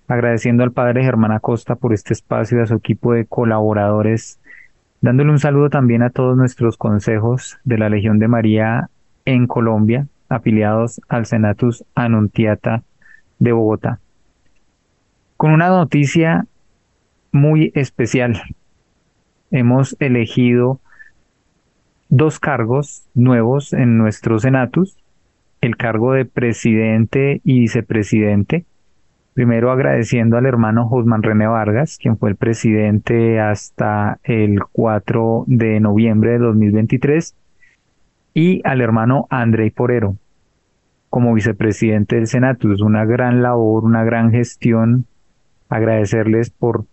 Agradeciendo 0.06 0.66
al 0.66 0.74
Padre 0.74 1.02
Germán 1.02 1.32
Acosta 1.32 1.76
por 1.76 1.94
este 1.94 2.12
espacio 2.12 2.60
y 2.60 2.62
a 2.62 2.66
su 2.66 2.74
equipo 2.76 3.14
de 3.14 3.26
colaboradores, 3.26 4.42
dándole 5.00 5.32
un 5.32 5.40
saludo 5.40 5.70
también 5.70 6.04
a 6.04 6.10
todos 6.10 6.36
nuestros 6.36 6.76
consejos 6.76 7.58
de 7.64 7.78
la 7.78 7.88
Legión 7.88 8.20
de 8.20 8.28
María 8.28 8.90
en 9.24 9.48
Colombia, 9.48 10.08
afiliados 10.28 11.00
al 11.08 11.26
Senatus 11.26 11.86
Anuntiata 11.96 12.84
de 13.40 13.54
Bogotá. 13.54 14.02
Con 15.38 15.54
una 15.54 15.70
noticia 15.70 16.48
muy 17.32 17.72
especial. 17.76 18.42
Hemos 19.52 19.96
elegido 20.02 20.82
dos 22.10 22.42
cargos 22.42 23.06
nuevos 23.14 23.72
en 23.72 23.98
nuestro 23.98 24.38
Senatus, 24.38 24.98
el 25.66 25.78
cargo 25.78 26.14
de 26.14 26.26
presidente 26.26 27.42
y 27.44 27.62
vicepresidente. 27.62 28.66
Primero 29.34 29.72
agradeciendo 29.72 30.38
al 30.38 30.46
hermano 30.46 30.88
Josman 30.88 31.24
René 31.24 31.48
Vargas, 31.48 31.98
quien 32.02 32.18
fue 32.18 32.30
el 32.30 32.36
presidente 32.36 33.40
hasta 33.40 34.20
el 34.24 34.60
4 34.72 35.44
de 35.48 35.80
noviembre 35.80 36.32
de 36.32 36.40
2023, 36.40 37.36
y 38.34 38.62
al 38.64 38.82
hermano 38.82 39.28
Andrei 39.30 39.72
Porero 39.72 40.16
como 41.10 41.34
vicepresidente 41.34 42.18
del 42.18 42.28
Senatus. 42.28 42.82
Una 42.82 43.06
gran 43.06 43.42
labor, 43.42 43.86
una 43.86 44.04
gran 44.04 44.32
gestión. 44.32 45.06
Agradecerles 45.70 46.50
por 46.50 46.86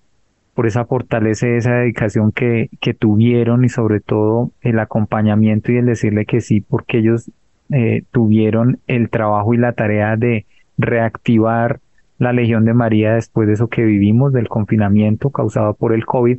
por 0.54 0.66
esa 0.66 0.84
fortaleza 0.84 1.48
y 1.48 1.52
esa 1.52 1.72
dedicación 1.76 2.30
que, 2.30 2.68
que 2.80 2.94
tuvieron 2.94 3.64
y 3.64 3.68
sobre 3.68 4.00
todo 4.00 4.50
el 4.60 4.78
acompañamiento 4.78 5.72
y 5.72 5.78
el 5.78 5.86
decirle 5.86 6.26
que 6.26 6.40
sí, 6.40 6.60
porque 6.60 6.98
ellos 6.98 7.30
eh, 7.72 8.04
tuvieron 8.10 8.80
el 8.86 9.08
trabajo 9.10 9.54
y 9.54 9.56
la 9.56 9.72
tarea 9.72 10.16
de 10.16 10.46
reactivar 10.78 11.80
la 12.18 12.32
Legión 12.32 12.64
de 12.64 12.74
María 12.74 13.14
después 13.14 13.48
de 13.48 13.54
eso 13.54 13.68
que 13.68 13.82
vivimos, 13.84 14.32
del 14.32 14.48
confinamiento 14.48 15.30
causado 15.30 15.74
por 15.74 15.92
el 15.92 16.04
COVID. 16.04 16.38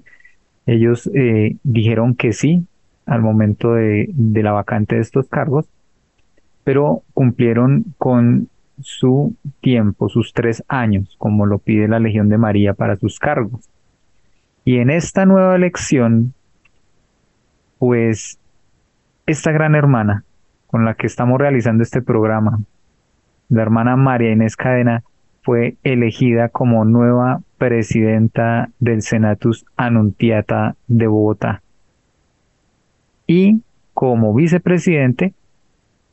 Ellos 0.66 1.10
eh, 1.14 1.58
dijeron 1.64 2.16
que 2.16 2.34
sí 2.34 2.66
al 3.06 3.22
momento 3.22 3.74
de, 3.74 4.10
de 4.14 4.44
la 4.44 4.52
vacante 4.52 4.96
de 4.96 5.02
estos 5.02 5.28
cargos, 5.28 5.66
pero 6.64 7.04
cumplieron 7.14 7.86
con 7.98 8.48
su 8.80 9.36
tiempo, 9.62 10.10
sus 10.10 10.34
tres 10.34 10.64
años, 10.68 11.16
como 11.18 11.46
lo 11.46 11.58
pide 11.60 11.88
la 11.88 12.00
Legión 12.00 12.30
de 12.30 12.38
María 12.38 12.74
para 12.74 12.96
sus 12.96 13.20
cargos. 13.20 13.70
Y 14.66 14.78
en 14.78 14.90
esta 14.90 15.26
nueva 15.26 15.56
elección, 15.56 16.34
pues 17.78 18.40
esta 19.26 19.52
gran 19.52 19.76
hermana 19.76 20.24
con 20.74 20.86
la 20.86 20.96
que 20.96 21.06
estamos 21.06 21.38
realizando 21.38 21.84
este 21.84 22.02
programa, 22.02 22.60
la 23.48 23.62
hermana 23.62 23.96
María 23.96 24.32
Inés 24.32 24.56
Cadena, 24.56 25.04
fue 25.44 25.78
elegida 25.84 26.50
como 26.50 26.84
nueva 26.84 27.42
presidenta 27.60 28.72
del 28.80 29.04
Senatus 29.04 29.68
Anuntiata 29.78 30.76
de 30.88 31.06
Bogotá. 31.06 31.62
Y 33.28 33.62
como 33.94 34.34
vicepresidente 34.34 35.36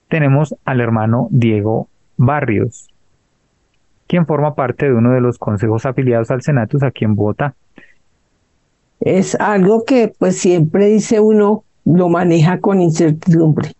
tenemos 0.08 0.54
al 0.66 0.82
hermano 0.82 1.28
Diego 1.30 1.88
Barrios, 2.18 2.90
quien 4.08 4.26
forma 4.26 4.54
parte 4.56 4.90
de 4.90 4.92
uno 4.94 5.12
de 5.12 5.22
los 5.22 5.38
consejos 5.38 5.86
afiliados 5.86 6.30
al 6.30 6.42
Senatus 6.42 6.82
aquí 6.82 7.06
en 7.06 7.14
Bogotá. 7.14 7.54
Es 9.00 9.36
algo 9.36 9.86
que 9.86 10.12
pues 10.18 10.36
siempre 10.36 10.84
dice 10.84 11.18
uno 11.18 11.64
lo 11.86 12.10
maneja 12.10 12.60
con 12.60 12.82
incertidumbre, 12.82 13.72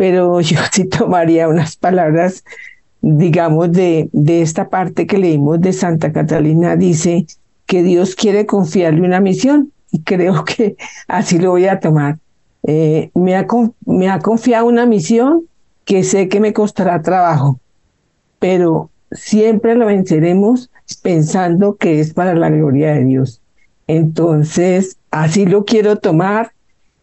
pero 0.00 0.40
yo 0.40 0.58
sí 0.72 0.86
tomaría 0.86 1.46
unas 1.46 1.76
palabras, 1.76 2.42
digamos, 3.02 3.70
de, 3.70 4.08
de 4.12 4.40
esta 4.40 4.70
parte 4.70 5.06
que 5.06 5.18
leímos 5.18 5.60
de 5.60 5.74
Santa 5.74 6.10
Catalina, 6.10 6.74
dice 6.74 7.26
que 7.66 7.82
Dios 7.82 8.14
quiere 8.14 8.46
confiarle 8.46 9.02
una 9.02 9.20
misión 9.20 9.72
y 9.90 10.00
creo 10.00 10.44
que 10.46 10.76
así 11.06 11.38
lo 11.38 11.50
voy 11.50 11.66
a 11.66 11.80
tomar. 11.80 12.18
Eh, 12.62 13.10
me, 13.12 13.36
ha, 13.36 13.46
me 13.84 14.08
ha 14.08 14.20
confiado 14.20 14.64
una 14.64 14.86
misión 14.86 15.42
que 15.84 16.02
sé 16.02 16.30
que 16.30 16.40
me 16.40 16.54
costará 16.54 17.02
trabajo, 17.02 17.60
pero 18.38 18.88
siempre 19.12 19.74
lo 19.74 19.84
venceremos 19.84 20.70
pensando 21.02 21.76
que 21.76 22.00
es 22.00 22.14
para 22.14 22.34
la 22.34 22.48
gloria 22.48 22.94
de 22.94 23.04
Dios. 23.04 23.42
Entonces, 23.86 24.96
así 25.10 25.44
lo 25.44 25.66
quiero 25.66 25.96
tomar 25.96 26.52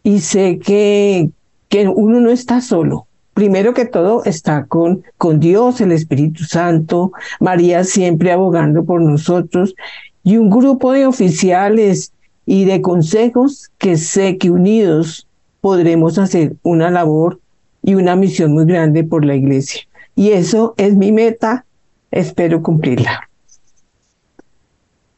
y 0.02 0.22
sé 0.22 0.58
que, 0.58 1.30
que 1.78 1.88
uno 1.88 2.20
no 2.20 2.32
está 2.32 2.62
solo. 2.62 3.08
Primero 3.34 3.74
que 3.74 3.86
todo 3.86 4.24
está 4.26 4.66
con, 4.66 5.04
con 5.18 5.40
Dios, 5.40 5.80
el 5.80 5.92
Espíritu 5.92 6.44
Santo, 6.44 7.12
María 7.40 7.84
siempre 7.84 8.32
abogando 8.32 8.84
por 8.84 9.02
nosotros 9.02 9.76
y 10.24 10.38
un 10.38 10.50
grupo 10.50 10.92
de 10.92 11.06
oficiales 11.06 12.14
y 12.48 12.66
de 12.66 12.82
consejos 12.82 13.70
que 13.78 13.96
sé 13.96 14.38
que 14.38 14.50
unidos 14.50 15.28
podremos 15.62 16.18
hacer 16.18 16.56
una 16.64 16.90
labor 16.90 17.40
y 17.84 17.94
una 17.94 18.16
misión 18.16 18.54
muy 18.54 18.66
grande 18.66 19.04
por 19.04 19.24
la 19.24 19.36
iglesia. 19.36 19.82
Y 20.16 20.32
eso 20.32 20.74
es 20.78 20.96
mi 20.96 21.12
meta, 21.12 21.66
espero 22.10 22.64
cumplirla 22.64 23.28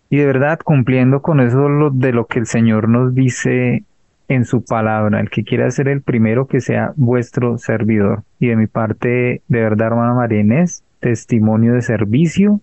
y 0.10 0.18
de 0.18 0.26
verdad 0.26 0.60
cumpliendo 0.64 1.22
con 1.22 1.40
eso 1.40 1.92
de 1.92 2.12
lo 2.12 2.26
que 2.26 2.40
el 2.40 2.48
Señor 2.48 2.90
nos 2.90 3.14
dice 3.14 3.84
en 4.30 4.46
su 4.46 4.64
palabra, 4.64 5.20
el 5.20 5.30
que 5.30 5.44
quiera 5.44 5.70
ser 5.72 5.88
el 5.88 6.02
primero 6.02 6.48
que 6.48 6.62
sea 6.62 6.94
vuestro 6.96 7.58
servidor. 7.58 8.24
Y 8.40 8.48
de 8.48 8.56
mi 8.56 8.68
parte, 8.68 9.42
de 9.48 9.60
verdad, 9.60 9.88
hermana 9.88 10.14
María 10.14 10.40
Inés, 10.40 10.84
testimonio 11.00 11.74
de 11.74 11.82
servicio 11.82 12.62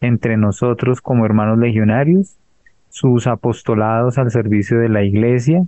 entre 0.00 0.36
nosotros 0.36 1.00
como 1.00 1.26
hermanos 1.26 1.58
legionarios, 1.58 2.36
sus 2.90 3.26
apostolados 3.26 4.18
al 4.18 4.30
servicio 4.30 4.78
de 4.78 4.88
la 4.88 5.02
iglesia, 5.02 5.66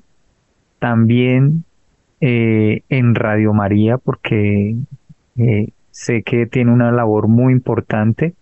también 0.78 1.64
eh, 2.20 2.82
en 2.88 3.14
Radio 3.14 3.52
María, 3.52 3.98
porque 3.98 4.76
eh, 5.36 5.68
sé 5.90 6.22
que 6.22 6.46
tiene 6.46 6.72
una 6.72 6.92
labor 6.92 7.26
muy 7.26 7.52
importante 7.52 8.34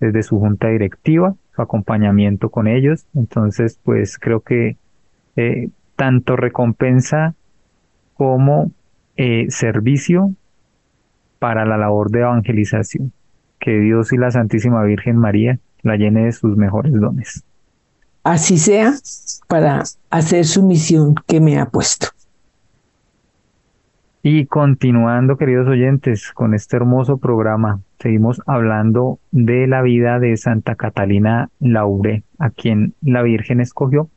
desde 0.00 0.22
su 0.22 0.40
junta 0.40 0.68
directiva 0.68 1.36
su 1.54 1.62
acompañamiento 1.62 2.50
con 2.50 2.66
ellos. 2.66 3.06
Entonces, 3.14 3.78
pues 3.82 4.18
creo 4.18 4.40
que 4.40 4.76
eh, 5.36 5.68
tanto 6.02 6.34
recompensa 6.34 7.36
como 8.14 8.72
eh, 9.16 9.46
servicio 9.50 10.34
para 11.38 11.64
la 11.64 11.76
labor 11.76 12.10
de 12.10 12.22
evangelización. 12.22 13.12
Que 13.60 13.78
Dios 13.78 14.12
y 14.12 14.16
la 14.16 14.32
Santísima 14.32 14.82
Virgen 14.82 15.16
María 15.16 15.60
la 15.82 15.94
llene 15.94 16.24
de 16.24 16.32
sus 16.32 16.56
mejores 16.56 16.92
dones. 16.92 17.44
Así 18.24 18.58
sea 18.58 18.94
para 19.46 19.84
hacer 20.10 20.44
su 20.44 20.66
misión 20.66 21.14
que 21.28 21.40
me 21.40 21.60
ha 21.60 21.66
puesto. 21.66 22.08
Y 24.24 24.46
continuando, 24.46 25.36
queridos 25.36 25.68
oyentes, 25.68 26.32
con 26.32 26.52
este 26.52 26.78
hermoso 26.78 27.18
programa, 27.18 27.80
seguimos 28.00 28.42
hablando 28.46 29.20
de 29.30 29.68
la 29.68 29.82
vida 29.82 30.18
de 30.18 30.36
Santa 30.36 30.74
Catalina 30.74 31.48
Laure, 31.60 32.24
a 32.40 32.50
quien 32.50 32.94
la 33.02 33.22
Virgen 33.22 33.60
escogió 33.60 34.08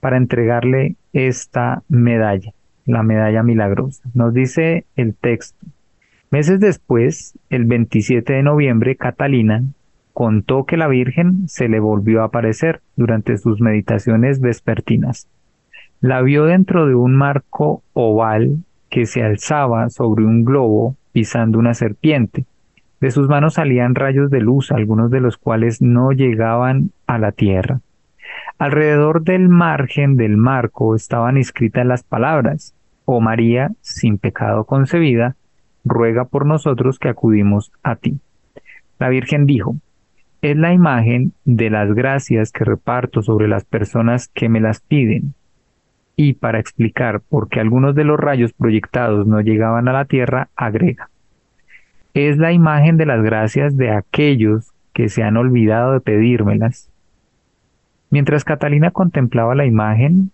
para 0.00 0.18
entregarle 0.18 0.96
esta 1.14 1.82
medalla, 1.88 2.52
la 2.84 3.02
medalla 3.02 3.42
milagrosa. 3.42 4.02
Nos 4.12 4.34
dice 4.34 4.84
el 4.96 5.14
texto. 5.14 5.66
Meses 6.30 6.60
después, 6.60 7.38
el 7.48 7.64
27 7.64 8.34
de 8.34 8.42
noviembre, 8.42 8.96
Catalina 8.96 9.62
contó 10.12 10.64
que 10.64 10.76
la 10.76 10.88
Virgen 10.88 11.48
se 11.48 11.68
le 11.68 11.80
volvió 11.80 12.22
a 12.22 12.26
aparecer 12.26 12.80
durante 12.96 13.38
sus 13.38 13.60
meditaciones 13.60 14.40
vespertinas. 14.40 15.28
La 16.00 16.20
vio 16.22 16.44
dentro 16.44 16.86
de 16.86 16.94
un 16.94 17.14
marco 17.14 17.82
oval 17.94 18.58
que 18.90 19.06
se 19.06 19.22
alzaba 19.22 19.88
sobre 19.90 20.24
un 20.24 20.44
globo 20.44 20.96
pisando 21.12 21.58
una 21.58 21.74
serpiente. 21.74 22.44
De 23.00 23.10
sus 23.10 23.28
manos 23.28 23.54
salían 23.54 23.94
rayos 23.94 24.30
de 24.30 24.40
luz, 24.40 24.72
algunos 24.72 25.10
de 25.10 25.20
los 25.20 25.36
cuales 25.36 25.80
no 25.80 26.12
llegaban 26.12 26.90
a 27.06 27.18
la 27.18 27.32
tierra. 27.32 27.80
Alrededor 28.58 29.22
del 29.22 29.48
margen 29.48 30.16
del 30.16 30.36
marco 30.36 30.94
estaban 30.94 31.36
escritas 31.36 31.84
las 31.86 32.02
palabras, 32.02 32.74
Oh 33.04 33.20
María, 33.20 33.72
sin 33.80 34.18
pecado 34.18 34.64
concebida, 34.64 35.36
ruega 35.84 36.24
por 36.24 36.46
nosotros 36.46 36.98
que 36.98 37.08
acudimos 37.08 37.72
a 37.82 37.96
ti. 37.96 38.18
La 38.98 39.08
Virgen 39.08 39.46
dijo, 39.46 39.76
es 40.40 40.56
la 40.56 40.72
imagen 40.72 41.32
de 41.44 41.70
las 41.70 41.92
gracias 41.94 42.52
que 42.52 42.64
reparto 42.64 43.22
sobre 43.22 43.48
las 43.48 43.64
personas 43.64 44.28
que 44.28 44.48
me 44.48 44.60
las 44.60 44.80
piden 44.80 45.34
y 46.16 46.34
para 46.34 46.60
explicar 46.60 47.20
por 47.20 47.48
qué 47.48 47.60
algunos 47.60 47.94
de 47.94 48.04
los 48.04 48.20
rayos 48.20 48.52
proyectados 48.52 49.26
no 49.26 49.40
llegaban 49.40 49.88
a 49.88 49.92
la 49.92 50.04
Tierra, 50.04 50.48
agrega, 50.54 51.10
es 52.14 52.38
la 52.38 52.52
imagen 52.52 52.96
de 52.96 53.06
las 53.06 53.22
gracias 53.22 53.76
de 53.76 53.90
aquellos 53.90 54.72
que 54.92 55.08
se 55.08 55.24
han 55.24 55.36
olvidado 55.36 55.92
de 55.92 56.00
pedírmelas. 56.00 56.90
Mientras 58.14 58.44
Catalina 58.44 58.92
contemplaba 58.92 59.56
la 59.56 59.66
imagen, 59.66 60.30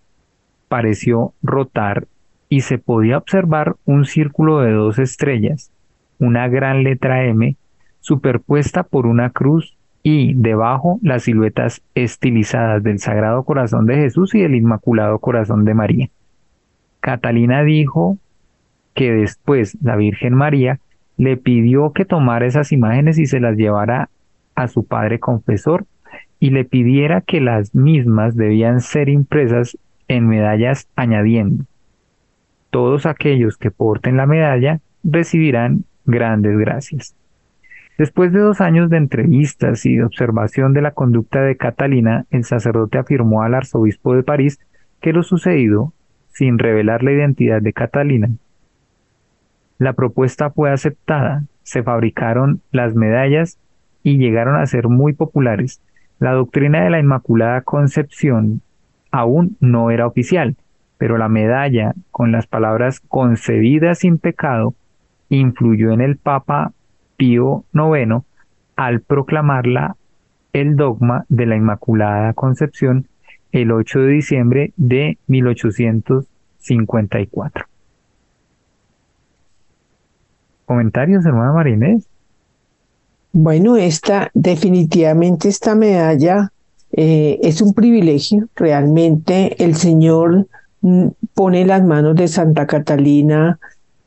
pareció 0.69 1.33
rotar 1.43 2.09
y 2.51 2.61
se 2.61 2.77
podía 2.77 3.17
observar 3.17 3.77
un 3.87 4.05
círculo 4.05 4.61
de 4.61 4.73
dos 4.73 4.99
estrellas, 4.99 5.73
una 6.19 6.47
gran 6.49 6.83
letra 6.83 7.25
M, 7.25 7.57
superpuesta 8.01 8.83
por 8.83 9.07
una 9.07 9.31
cruz 9.31 9.79
y 10.03 10.35
debajo 10.35 10.99
las 11.01 11.23
siluetas 11.23 11.81
estilizadas 11.95 12.83
del 12.83 12.99
Sagrado 12.99 13.45
Corazón 13.45 13.87
de 13.87 13.97
Jesús 13.97 14.35
y 14.35 14.41
del 14.43 14.57
Inmaculado 14.57 15.19
Corazón 15.19 15.65
de 15.65 15.73
María. 15.73 16.11
Catalina 17.01 17.65
dijo 17.65 18.19
que 18.93 19.11
después 19.11 19.79
la 19.81 19.97
Virgen 19.97 20.35
María 20.35 20.81
le 21.17 21.39
pidió 21.39 21.95
que 21.95 22.05
tomara 22.05 22.45
esas 22.45 22.73
imágenes 22.73 23.19
y 23.19 23.25
se 23.25 23.41
las 23.41 23.57
llevara 23.57 24.11
a 24.55 24.69
su 24.69 24.85
padre 24.85 25.19
confesor 25.19 25.87
y 26.41 26.51
le 26.51 26.65
pidiera 26.65 27.21
que 27.21 27.41
las 27.41 27.75
mismas 27.75 28.37
debían 28.37 28.81
ser 28.81 29.09
impresas 29.09 29.79
en 30.09 30.27
medallas 30.27 30.89
añadiendo, 30.97 31.65
todos 32.71 33.07
aquellos 33.07 33.57
que 33.57 33.71
porten 33.71 34.17
la 34.17 34.27
medalla 34.27 34.81
recibirán 35.05 35.85
grandes 36.05 36.59
gracias. 36.59 37.15
Después 37.99 38.33
de 38.33 38.41
dos 38.41 38.61
años 38.61 38.91
de 38.91 38.97
entrevistas 38.97 39.87
y 39.87 39.97
de 39.97 40.05
observación 40.05 40.73
de 40.73 40.81
la 40.81 40.93
conducta 40.93 41.43
de 41.43 41.57
Catalina, 41.57 42.25
el 42.31 42.45
sacerdote 42.45 42.99
afirmó 42.99 43.43
al 43.43 43.55
arzobispo 43.55 44.17
de 44.17 44.23
París 44.23 44.59
que 45.01 45.13
lo 45.13 45.23
sucedido, 45.23 45.93
sin 46.31 46.59
revelar 46.59 47.05
la 47.05 47.13
identidad 47.13 47.61
de 47.61 47.73
Catalina, 47.73 48.31
la 49.81 49.95
propuesta 49.95 50.51
fue 50.51 50.71
aceptada, 50.71 51.45
se 51.63 51.83
fabricaron 51.83 52.61
las 52.71 52.95
medallas 52.95 53.59
y 54.03 54.19
llegaron 54.19 54.57
a 54.57 54.67
ser 54.67 54.89
muy 54.89 55.15
populares. 55.15 55.81
La 56.21 56.33
doctrina 56.33 56.85
de 56.85 56.91
la 56.91 57.01
Inmaculada 57.01 57.63
Concepción 57.63 58.61
aún 59.11 59.57
no 59.59 59.91
era 59.91 60.07
oficial, 60.07 60.55
pero 60.99 61.17
la 61.17 61.31
medalla 61.31 61.95
con 62.11 62.31
las 62.31 62.47
palabras 62.47 63.01
concebida 63.01 63.95
sin 63.95 64.19
pecado 64.19 64.75
influyó 65.31 65.93
en 65.93 66.03
el 66.03 66.19
Papa 66.19 66.75
Pío 67.17 67.65
IX 67.73 68.23
al 68.77 69.01
proclamarla 69.01 69.97
el 70.53 70.77
dogma 70.77 71.25
de 71.31 71.47
la 71.47 71.57
Inmaculada 71.57 72.35
Concepción 72.35 73.07
el 73.51 73.73
8 73.73 74.01
de 74.01 74.09
diciembre 74.09 74.75
de 74.77 75.17
1854. 75.27 77.65
¿Comentarios, 80.67 81.25
hermana 81.25 81.55
Marinés? 81.55 82.10
Bueno, 83.33 83.77
esta, 83.77 84.31
definitivamente 84.35 85.49
esta 85.49 85.75
medalla 85.75 86.53
eh, 86.93 87.39
es 87.43 87.61
un 87.61 87.75
privilegio. 87.75 88.49
Realmente 88.57 89.63
el 89.63 89.77
Señor 89.77 90.47
mm, 90.81 91.09
pone 91.35 91.63
en 91.63 91.69
las 91.69 91.85
manos 91.85 92.17
de 92.17 92.29
Santa 92.29 92.67
Catalina 92.67 93.59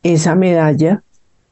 esa 0.03 0.35
medalla 0.35 1.03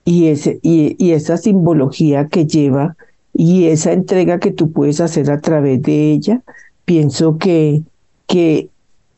y, 0.03 0.27
ese, 0.27 0.59
y, 0.61 1.11
esa 1.11 1.37
simbología 1.37 2.27
que 2.27 2.45
lleva 2.45 2.95
y 3.33 3.67
esa 3.67 3.93
entrega 3.93 4.39
que 4.39 4.51
tú 4.51 4.71
puedes 4.71 4.99
hacer 4.99 5.31
a 5.31 5.39
través 5.39 5.81
de 5.81 6.11
ella. 6.11 6.41
Pienso 6.83 7.37
que, 7.37 7.83
que 8.27 8.69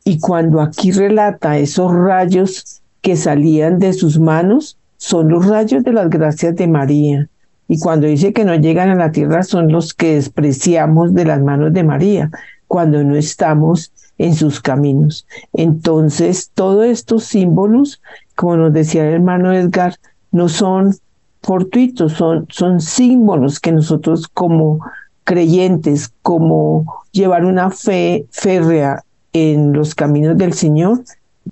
y 0.04 0.20
cuando 0.20 0.60
aquí 0.60 0.92
relata 0.92 1.58
esos 1.58 1.92
rayos 1.92 2.82
que 3.00 3.16
salían 3.16 3.78
de 3.78 3.92
sus 3.92 4.20
manos, 4.20 4.78
son 4.96 5.28
los 5.28 5.46
rayos 5.46 5.82
de 5.82 5.92
las 5.92 6.08
gracias 6.08 6.54
de 6.54 6.68
María. 6.68 7.28
Y 7.68 7.78
cuando 7.78 8.06
dice 8.06 8.32
que 8.32 8.44
no 8.44 8.54
llegan 8.54 8.90
a 8.90 8.94
la 8.94 9.12
tierra 9.12 9.42
son 9.42 9.72
los 9.72 9.94
que 9.94 10.14
despreciamos 10.16 11.14
de 11.14 11.24
las 11.24 11.40
manos 11.40 11.72
de 11.72 11.84
María, 11.84 12.30
cuando 12.66 13.02
no 13.04 13.16
estamos 13.16 13.92
en 14.18 14.34
sus 14.34 14.60
caminos. 14.60 15.26
Entonces, 15.52 16.50
todos 16.54 16.86
estos 16.86 17.24
símbolos, 17.24 18.00
como 18.36 18.56
nos 18.56 18.72
decía 18.72 19.06
el 19.06 19.14
hermano 19.14 19.52
Edgar, 19.52 19.96
no 20.30 20.48
son 20.48 20.94
fortuitos, 21.42 22.12
son, 22.12 22.46
son 22.50 22.80
símbolos 22.80 23.60
que 23.60 23.72
nosotros 23.72 24.28
como 24.28 24.80
creyentes, 25.24 26.12
como 26.22 27.02
llevar 27.12 27.44
una 27.44 27.70
fe 27.70 28.26
férrea 28.30 29.02
en 29.32 29.72
los 29.72 29.94
caminos 29.94 30.36
del 30.36 30.52
Señor, 30.52 31.02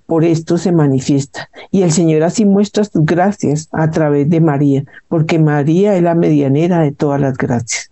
por 0.06 0.24
esto 0.24 0.58
se 0.58 0.72
manifiesta. 0.72 1.48
Y 1.70 1.82
el 1.82 1.92
Señor 1.92 2.22
así 2.22 2.44
muestra 2.44 2.84
sus 2.84 3.04
gracias 3.04 3.68
a 3.72 3.90
través 3.90 4.28
de 4.28 4.40
María, 4.40 4.84
porque 5.08 5.38
María 5.38 5.96
es 5.96 6.02
la 6.02 6.14
medianera 6.14 6.80
de 6.80 6.92
todas 6.92 7.20
las 7.20 7.36
gracias. 7.36 7.90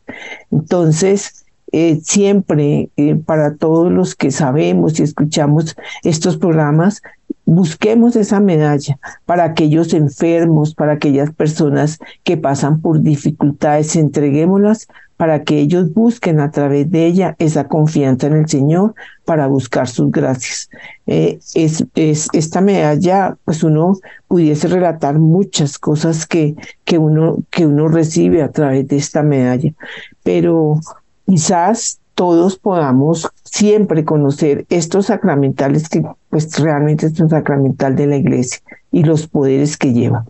Entonces, 0.50 1.44
eh, 1.72 2.00
siempre 2.02 2.90
eh, 2.96 3.14
para 3.14 3.54
todos 3.54 3.92
los 3.92 4.16
que 4.16 4.32
sabemos 4.32 4.98
y 4.98 5.04
escuchamos 5.04 5.76
estos 6.02 6.36
programas, 6.36 7.00
busquemos 7.44 8.16
esa 8.16 8.40
medalla 8.40 8.98
para 9.24 9.44
aquellos 9.44 9.94
enfermos, 9.94 10.74
para 10.74 10.92
aquellas 10.92 11.32
personas 11.32 11.98
que 12.24 12.36
pasan 12.36 12.80
por 12.80 13.02
dificultades, 13.02 13.94
entreguémoslas 13.94 14.88
para 15.20 15.44
que 15.44 15.60
ellos 15.60 15.92
busquen 15.92 16.40
a 16.40 16.50
través 16.50 16.90
de 16.90 17.04
ella 17.04 17.36
esa 17.38 17.68
confianza 17.68 18.26
en 18.28 18.36
el 18.36 18.48
Señor 18.48 18.94
para 19.26 19.48
buscar 19.48 19.86
sus 19.86 20.10
gracias. 20.10 20.70
Eh, 21.06 21.38
es, 21.54 21.84
es, 21.94 22.30
esta 22.32 22.62
medalla, 22.62 23.36
pues 23.44 23.62
uno 23.62 23.98
pudiese 24.28 24.66
relatar 24.68 25.18
muchas 25.18 25.78
cosas 25.78 26.26
que, 26.26 26.56
que, 26.86 26.96
uno, 26.96 27.36
que 27.50 27.66
uno 27.66 27.88
recibe 27.88 28.42
a 28.42 28.50
través 28.50 28.88
de 28.88 28.96
esta 28.96 29.22
medalla, 29.22 29.74
pero 30.22 30.80
quizás 31.26 32.00
todos 32.14 32.56
podamos 32.56 33.28
siempre 33.44 34.06
conocer 34.06 34.64
estos 34.70 35.08
sacramentales 35.08 35.90
que 35.90 36.02
pues 36.30 36.58
realmente 36.58 37.08
es 37.08 37.20
un 37.20 37.28
sacramental 37.28 37.94
de 37.94 38.06
la 38.06 38.16
iglesia 38.16 38.60
y 38.90 39.04
los 39.04 39.26
poderes 39.26 39.76
que 39.76 39.92
lleva 39.92 40.24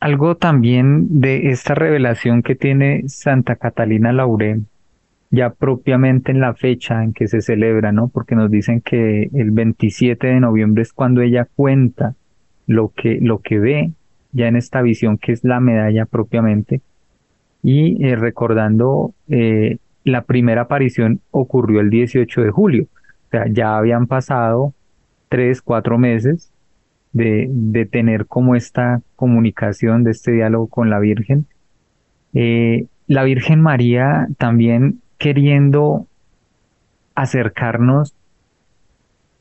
algo 0.00 0.34
también 0.36 1.20
de 1.20 1.50
esta 1.50 1.74
revelación 1.74 2.42
que 2.42 2.54
tiene 2.54 3.04
Santa 3.06 3.56
Catalina 3.56 4.12
Laurel, 4.12 4.64
ya 5.30 5.50
propiamente 5.50 6.32
en 6.32 6.40
la 6.40 6.54
fecha 6.54 7.04
en 7.04 7.12
que 7.12 7.28
se 7.28 7.42
celebra, 7.42 7.92
¿no? 7.92 8.08
Porque 8.08 8.34
nos 8.34 8.50
dicen 8.50 8.80
que 8.80 9.30
el 9.34 9.50
27 9.50 10.26
de 10.26 10.40
noviembre 10.40 10.82
es 10.82 10.92
cuando 10.92 11.20
ella 11.20 11.46
cuenta 11.54 12.14
lo 12.66 12.92
que, 12.96 13.18
lo 13.20 13.40
que 13.40 13.58
ve 13.58 13.92
ya 14.32 14.48
en 14.48 14.56
esta 14.56 14.80
visión 14.80 15.18
que 15.18 15.32
es 15.32 15.44
la 15.44 15.60
medalla 15.60 16.06
propiamente. 16.06 16.80
Y 17.62 18.04
eh, 18.04 18.16
recordando, 18.16 19.12
eh, 19.28 19.76
la 20.02 20.22
primera 20.22 20.62
aparición 20.62 21.20
ocurrió 21.30 21.80
el 21.80 21.90
18 21.90 22.40
de 22.42 22.50
julio. 22.50 22.86
O 23.26 23.30
sea, 23.30 23.44
ya 23.48 23.76
habían 23.76 24.06
pasado 24.06 24.72
tres, 25.28 25.60
cuatro 25.60 25.98
meses 25.98 26.49
de, 27.12 27.88
tener 27.90 28.26
como 28.26 28.54
esta 28.54 29.02
comunicación, 29.16 30.04
de 30.04 30.12
este 30.12 30.32
diálogo 30.32 30.68
con 30.68 30.90
la 30.90 30.98
Virgen. 30.98 31.46
Eh, 32.34 32.86
la 33.06 33.24
Virgen 33.24 33.60
María 33.60 34.28
también 34.38 35.00
queriendo 35.18 36.06
acercarnos 37.14 38.14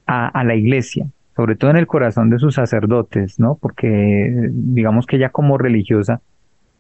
a, 0.08 0.28
a, 0.28 0.44
la 0.44 0.56
iglesia, 0.56 1.08
sobre 1.36 1.56
todo 1.56 1.72
en 1.72 1.78
el 1.78 1.88
corazón 1.88 2.30
de 2.30 2.40
sus 2.40 2.56
sacerdotes, 2.56 3.40
¿no? 3.40 3.56
Porque 3.56 4.50
digamos 4.52 5.06
que 5.06 5.18
ella 5.18 5.30
como 5.30 5.58
religiosa, 5.58 6.22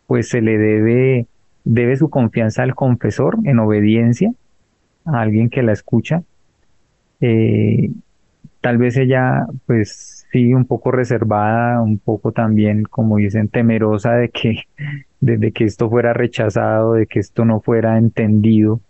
pues 0.08 0.30
se 0.30 0.42
le 0.42 0.58
debe, 0.58 1.28
debe 1.64 1.96
su 1.96 2.10
confianza 2.10 2.64
al 2.64 2.74
confesor 2.74 3.38
en 3.44 3.60
obediencia, 3.60 4.32
a 5.06 5.22
alguien 5.22 5.50
que 5.50 5.62
la 5.62 5.72
escucha. 5.72 6.24
Eh, 7.22 7.92
tal 8.62 8.78
vez 8.78 8.97
ella, 8.97 9.45
pues 9.66 10.26
sí, 10.32 10.53
un 10.53 10.66
poco 10.66 10.91
reservada, 10.91 11.82
un 11.82 11.99
poco 11.99 12.32
también, 12.32 12.84
como 12.84 13.18
dicen, 13.18 13.47
temerosa 13.49 14.14
de 14.14 14.30
que, 14.30 14.64
de, 15.20 15.51
que 15.51 15.66
esto 15.66 15.89
fuera 15.89 16.14
rechazado, 16.14 16.93
de 16.93 17.07
que 17.07 17.20
esto 17.20 17.45
no 17.45 17.62
fuera 17.62 17.97
entendido. 17.97 18.82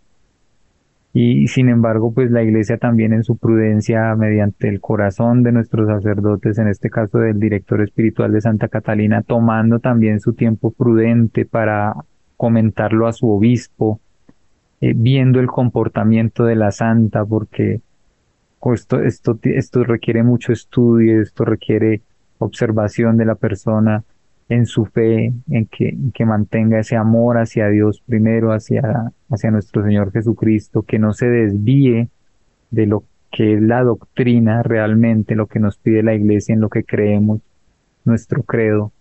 Y 1.12 1.48
sin 1.48 1.68
embargo, 1.68 2.12
pues 2.14 2.30
la 2.30 2.42
iglesia 2.42 2.78
también 2.78 3.12
en 3.12 3.24
su 3.24 3.36
prudencia, 3.36 4.14
mediante 4.14 4.68
el 4.68 4.80
corazón 4.80 5.42
de 5.42 5.50
nuestros 5.50 5.88
sacerdotes, 5.88 6.58
en 6.58 6.68
este 6.68 6.88
caso 6.88 7.18
del 7.18 7.40
director 7.40 7.82
espiritual 7.82 8.32
de 8.32 8.40
Santa 8.40 8.68
Catalina, 8.68 9.22
tomando 9.22 9.80
también 9.80 10.20
su 10.20 10.34
tiempo 10.34 10.70
prudente 10.70 11.46
para 11.46 11.94
comentarlo 12.36 13.08
a 13.08 13.12
su 13.12 13.28
obispo, 13.28 14.00
eh, 14.80 14.92
viendo 14.96 15.40
el 15.40 15.48
comportamiento 15.48 16.44
de 16.44 16.54
la 16.54 16.70
santa, 16.70 17.24
porque 17.24 17.80
esto, 18.74 19.00
esto, 19.00 19.38
esto 19.42 19.84
requiere 19.84 20.22
mucho 20.22 20.52
estudio, 20.52 21.22
esto 21.22 21.44
requiere 21.44 22.02
observación 22.38 23.16
de 23.16 23.24
la 23.24 23.34
persona 23.34 24.04
en 24.48 24.66
su 24.66 24.84
fe, 24.84 25.32
en 25.48 25.66
que, 25.66 25.96
que 26.12 26.26
mantenga 26.26 26.80
ese 26.80 26.96
amor 26.96 27.38
hacia 27.38 27.68
Dios 27.68 28.02
primero, 28.04 28.52
hacia, 28.52 29.12
hacia 29.30 29.50
nuestro 29.50 29.84
Señor 29.84 30.12
Jesucristo, 30.12 30.82
que 30.82 30.98
no 30.98 31.12
se 31.12 31.30
desvíe 31.30 32.08
de 32.70 32.86
lo 32.86 33.04
que 33.30 33.54
es 33.54 33.62
la 33.62 33.82
doctrina 33.84 34.62
realmente, 34.62 35.36
lo 35.36 35.46
que 35.46 35.60
nos 35.60 35.78
pide 35.78 36.02
la 36.02 36.14
iglesia, 36.14 36.52
en 36.52 36.60
lo 36.60 36.68
que 36.68 36.84
creemos, 36.84 37.40
nuestro 38.04 38.42
credo. 38.42 38.92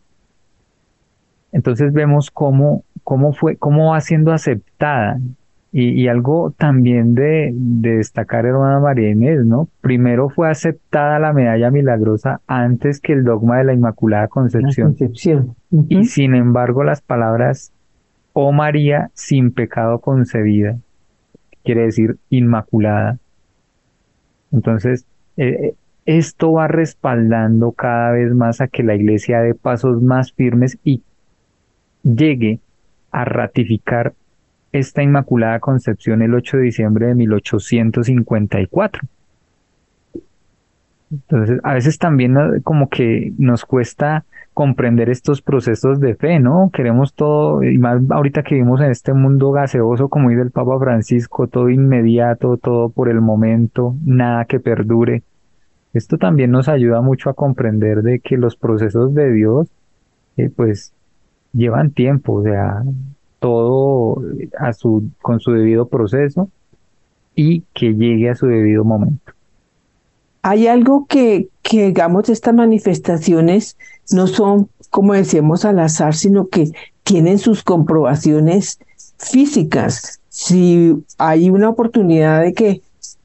Entonces 1.51 1.91
vemos 1.93 2.29
cómo, 2.29 2.83
cómo 3.03 3.33
fue, 3.33 3.57
cómo 3.57 3.91
va 3.91 4.01
siendo 4.01 4.31
aceptada 4.31 5.19
y, 5.71 6.07
algo 6.07 6.51
también 6.57 7.13
de, 7.13 7.51
destacar, 7.53 8.45
hermana 8.45 8.79
María 8.79 9.11
Inés, 9.11 9.45
¿no? 9.45 9.67
Primero 9.81 10.29
fue 10.29 10.49
aceptada 10.49 11.19
la 11.19 11.31
medalla 11.31 11.69
milagrosa 11.69 12.41
antes 12.47 12.99
que 12.99 13.13
el 13.13 13.23
dogma 13.23 13.59
de 13.59 13.65
la 13.65 13.73
Inmaculada 13.73 14.27
Concepción. 14.27 14.95
Y 15.89 16.05
sin 16.05 16.33
embargo, 16.33 16.83
las 16.83 17.01
palabras, 17.01 17.71
oh 18.33 18.51
María, 18.51 19.11
sin 19.13 19.51
pecado 19.51 19.99
concebida, 19.99 20.77
quiere 21.63 21.83
decir 21.83 22.17
inmaculada. 22.31 23.19
Entonces, 24.51 25.05
eh, 25.37 25.49
eh, 25.49 25.73
esto 26.07 26.53
va 26.53 26.67
respaldando 26.67 27.73
cada 27.73 28.11
vez 28.13 28.33
más 28.33 28.61
a 28.61 28.67
que 28.67 28.81
la 28.81 28.95
iglesia 28.95 29.41
dé 29.41 29.53
pasos 29.53 30.01
más 30.01 30.33
firmes 30.33 30.79
y 30.83 31.03
llegue 32.01 32.59
a 33.11 33.25
ratificar 33.25 34.13
esta 34.71 35.03
Inmaculada 35.03 35.59
Concepción 35.59 36.21
el 36.21 36.33
8 36.33 36.57
de 36.57 36.63
diciembre 36.63 37.07
de 37.07 37.15
1854. 37.15 39.07
Entonces, 41.11 41.59
a 41.63 41.73
veces 41.73 41.97
también 41.97 42.35
como 42.63 42.87
que 42.89 43.33
nos 43.37 43.65
cuesta 43.65 44.25
comprender 44.53 45.09
estos 45.09 45.41
procesos 45.41 45.99
de 45.99 46.15
fe, 46.15 46.39
¿no? 46.39 46.69
Queremos 46.71 47.13
todo, 47.13 47.63
y 47.63 47.77
más 47.77 48.01
ahorita 48.09 48.43
que 48.43 48.55
vivimos 48.55 48.81
en 48.81 48.91
este 48.91 49.13
mundo 49.13 49.51
gaseoso, 49.51 50.09
como 50.09 50.29
dice 50.29 50.41
el 50.41 50.51
Papa 50.51 50.77
Francisco, 50.79 51.47
todo 51.47 51.69
inmediato, 51.69 52.57
todo 52.57 52.89
por 52.89 53.09
el 53.09 53.21
momento, 53.21 53.95
nada 54.03 54.45
que 54.45 54.59
perdure. 54.59 55.23
Esto 55.93 56.17
también 56.17 56.51
nos 56.51 56.69
ayuda 56.69 57.01
mucho 57.01 57.29
a 57.29 57.33
comprender 57.33 58.03
de 58.03 58.19
que 58.19 58.37
los 58.37 58.55
procesos 58.55 59.15
de 59.15 59.31
Dios, 59.31 59.67
eh, 60.37 60.51
pues, 60.55 60.93
llevan 61.53 61.91
tiempo, 61.91 62.33
o 62.33 62.43
sea, 62.43 62.83
todo 63.39 64.21
a 64.57 64.73
su, 64.73 65.09
con 65.21 65.39
su 65.39 65.51
debido 65.51 65.87
proceso 65.87 66.49
y 67.35 67.63
que 67.73 67.93
llegue 67.93 68.29
a 68.29 68.35
su 68.35 68.47
debido 68.47 68.83
momento. 68.83 69.33
Hay 70.41 70.67
algo 70.67 71.05
que, 71.07 71.49
que 71.61 71.87
digamos, 71.87 72.29
estas 72.29 72.53
manifestaciones 72.53 73.77
no 74.11 74.27
son, 74.27 74.69
como 74.89 75.13
decíamos, 75.13 75.65
al 75.65 75.79
azar, 75.79 76.15
sino 76.15 76.47
que 76.47 76.71
tienen 77.03 77.37
sus 77.37 77.63
comprobaciones 77.63 78.79
físicas. 79.17 80.19
Si 80.29 80.95
hay 81.17 81.49
una 81.49 81.69
oportunidad 81.69 82.41
de 82.41 82.53
que 82.53 82.81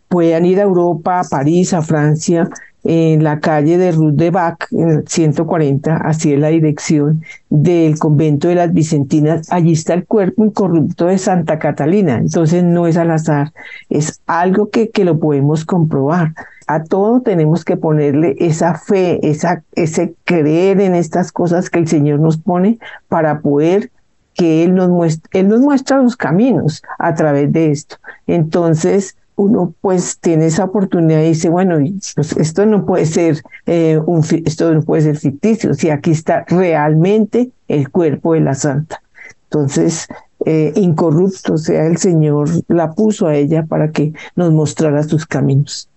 puedan 0.09 0.45
ir 0.45 0.61
a 0.61 0.65
Europa, 0.65 1.21
a 1.21 1.25
París, 1.25 1.73
a 1.73 1.83
Francia, 1.83 2.49
en 2.85 3.25
la 3.25 3.41
calle 3.41 3.79
de 3.79 3.93
Ruth 3.93 4.15
de 4.15 4.31
Bac, 4.31 4.69
en 4.71 4.91
el 4.91 5.09
140, 5.09 5.97
así 5.97 6.35
es 6.35 6.39
la 6.39 6.49
dirección 6.49 7.23
del 7.49 7.99
convento 7.99 8.49
de 8.49 8.57
las 8.57 8.73
Vicentinas. 8.73 9.51
Allí 9.51 9.73
está 9.73 9.95
el 9.95 10.05
cuerpo 10.05 10.45
incorrupto 10.45 11.07
de 11.07 11.17
Santa 11.17 11.59
Catalina. 11.59 12.19
Entonces 12.19 12.63
no 12.63 12.87
es 12.87 12.99
al 12.99 13.11
azar, 13.11 13.53
es 13.89 14.21
algo 14.27 14.69
que, 14.69 14.91
que 14.91 15.05
lo 15.05 15.19
podemos 15.19 15.65
comprobar. 15.65 16.35
A 16.67 16.85
todo 16.85 17.23
tenemos 17.23 17.65
que 17.65 17.77
ponerle 17.77 18.37
esa 18.39 18.75
fe, 18.75 19.19
esa, 19.29 19.63
ese 19.75 20.15
creer 20.25 20.81
en 20.81 20.95
estas 20.95 21.33
cosas 21.33 21.71
que 21.71 21.79
el 21.79 21.89
Señor 21.89 22.21
nos 22.21 22.37
pone 22.37 22.79
para 23.09 23.41
poder 23.41 23.91
que 24.35 24.65
Él 24.65 24.75
nos 24.75 24.89
muestre, 24.89 25.41
Él 25.41 25.49
nos 25.49 25.61
muestra 25.61 26.03
los 26.03 26.17
caminos 26.17 26.83
a 26.99 27.15
través 27.15 27.53
de 27.53 27.71
esto. 27.71 27.97
Entonces, 28.27 29.17
uno 29.37 29.75
pues 29.81 30.19
tiene 30.21 30.47
esa 30.47 30.65
oportunidad 30.65 31.21
y 31.23 31.29
dice, 31.29 31.49
bueno, 31.49 31.79
pues 32.15 32.37
esto 32.37 32.67
no 32.67 32.87
puede 32.87 33.07
ser 33.07 33.43
eh, 33.67 33.99
un 34.07 34.25
esto 34.45 34.73
no 34.73 34.83
puede 34.83 35.03
ser 35.03 35.17
ficticio, 35.17 35.75
si 35.75 35.91
aquí 35.91 36.13
está 36.13 36.45
realmente 36.49 37.51
el 37.69 37.91
cuerpo 37.91 38.35
de 38.35 38.41
la 38.41 38.55
santa. 38.55 39.03
Entonces, 39.45 40.09
eh, 40.47 40.73
incorrupto, 40.77 41.57
sea 41.57 41.87
el 41.87 41.97
Señor 41.97 42.49
la 42.69 42.93
puso 42.93 43.27
a 43.27 43.35
ella 43.35 43.65
para 43.65 43.91
que 43.91 44.13
nos 44.37 44.53
mostrara 44.53 45.03
sus 45.03 45.27
caminos. 45.27 45.89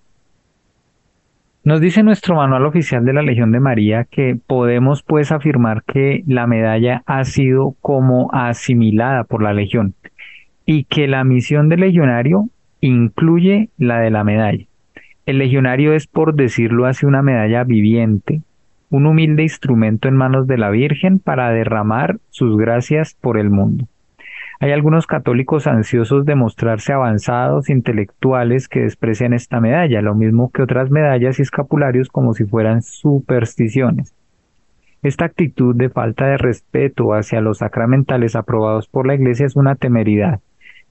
Nos 1.63 1.81
dice 1.81 2.01
nuestro 2.01 2.35
manual 2.35 2.65
oficial 2.65 3.03
de 3.03 3.11
la 3.11 3.21
Legión 3.21 3.51
de 3.51 3.59
María 3.59 4.05
que 4.05 4.39
podemos 4.47 5.03
pues 5.03 5.33
afirmar 5.33 5.83
que 5.83 6.23
la 6.25 6.47
medalla 6.47 7.03
ha 7.05 7.25
sido 7.25 7.75
como 7.81 8.29
asimilada 8.31 9.25
por 9.25 9.43
la 9.43 9.51
Legión 9.51 9.93
y 10.65 10.85
que 10.85 11.07
la 11.07 11.25
misión 11.25 11.67
del 11.67 11.81
legionario 11.81 12.47
incluye 12.81 13.69
la 13.77 13.99
de 13.99 14.11
la 14.11 14.23
medalla. 14.23 14.65
El 15.25 15.39
legionario 15.39 15.93
es, 15.93 16.07
por 16.07 16.35
decirlo 16.35 16.85
así, 16.85 17.05
una 17.05 17.21
medalla 17.21 17.63
viviente, 17.63 18.41
un 18.89 19.05
humilde 19.05 19.43
instrumento 19.43 20.07
en 20.07 20.15
manos 20.15 20.47
de 20.47 20.57
la 20.57 20.69
Virgen 20.69 21.19
para 21.19 21.49
derramar 21.49 22.17
sus 22.29 22.57
gracias 22.57 23.15
por 23.19 23.37
el 23.37 23.49
mundo. 23.49 23.87
Hay 24.59 24.71
algunos 24.71 25.05
católicos 25.05 25.67
ansiosos 25.67 26.25
de 26.25 26.35
mostrarse 26.35 26.93
avanzados, 26.93 27.69
intelectuales, 27.69 28.67
que 28.67 28.81
desprecian 28.81 29.33
esta 29.33 29.59
medalla, 29.59 30.01
lo 30.01 30.15
mismo 30.15 30.49
que 30.51 30.63
otras 30.63 30.89
medallas 30.89 31.37
y 31.37 31.43
escapularios 31.43 32.09
como 32.09 32.33
si 32.33 32.45
fueran 32.45 32.81
supersticiones. 32.81 34.15
Esta 35.03 35.25
actitud 35.25 35.75
de 35.75 35.89
falta 35.89 36.25
de 36.25 36.37
respeto 36.37 37.13
hacia 37.13 37.39
los 37.39 37.59
sacramentales 37.59 38.35
aprobados 38.35 38.87
por 38.87 39.05
la 39.05 39.13
Iglesia 39.13 39.45
es 39.45 39.55
una 39.55 39.75
temeridad 39.75 40.39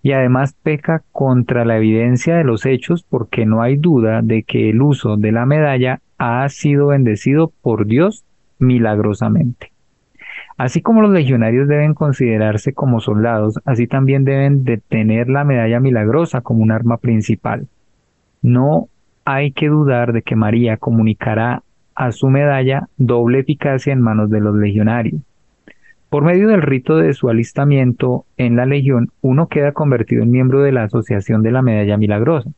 y 0.07 0.13
además 0.13 0.55
peca 0.63 1.03
contra 1.11 1.65
la 1.65 1.79
evidencia 1.79 2.37
de 2.37 2.45
los 2.45 2.65
hechos 2.65 3.03
porque 3.03 3.45
no 3.45 3.61
hay 3.61 3.77
duda 3.77 4.23
de 4.23 4.45
que 4.45 4.71
el 4.71 4.81
uso 4.81 5.17
de 5.17 5.33
la 5.33 5.47
medalla 5.47 6.01
ha 6.17 6.49
sido 6.49 6.87
bendecido 6.87 7.53
por 7.61 7.87
Dios 7.87 8.25
milagrosamente. 8.61 9.73
Así 10.57 10.81
como 10.81 11.03
los 11.03 11.11
legionarios 11.11 11.67
deben 11.67 11.93
considerarse 11.93 12.73
como 12.73 13.01
soldados, 13.01 13.59
así 13.65 13.89
también 13.89 14.23
deben 14.23 14.63
de 14.63 14.77
tener 14.77 15.29
la 15.29 15.43
medalla 15.43 15.81
milagrosa 15.81 16.41
como 16.41 16.63
un 16.63 16.71
arma 16.71 16.99
principal. 16.99 17.67
No 18.43 18.87
hay 19.25 19.51
que 19.51 19.67
dudar 19.67 20.13
de 20.13 20.23
que 20.23 20.37
María 20.37 20.77
comunicará 20.77 21.65
a 21.97 22.13
su 22.13 22.29
medalla 22.29 22.89
doble 22.97 23.41
eficacia 23.41 23.93
en 23.93 24.03
manos 24.03 24.31
de 24.31 24.39
los 24.39 24.55
legionarios. 24.55 25.21
Por 26.11 26.23
medio 26.23 26.49
del 26.49 26.63
rito 26.63 26.97
de 26.97 27.13
su 27.15 27.29
alistamiento 27.29 28.27
en 28.37 28.55
la 28.55 28.65
Legión, 28.65 29.11
uno 29.23 29.49
queda 29.49 29.73
convertido 29.73 30.23
en 30.23 30.31
miembro 30.31 30.63
de 30.63 30.71
la 30.71 30.85
Asociación 30.85 31.43
de 31.43 31.51
la 31.51 31.63
Medalla 31.63 31.97
Milagrosa, 31.97 32.51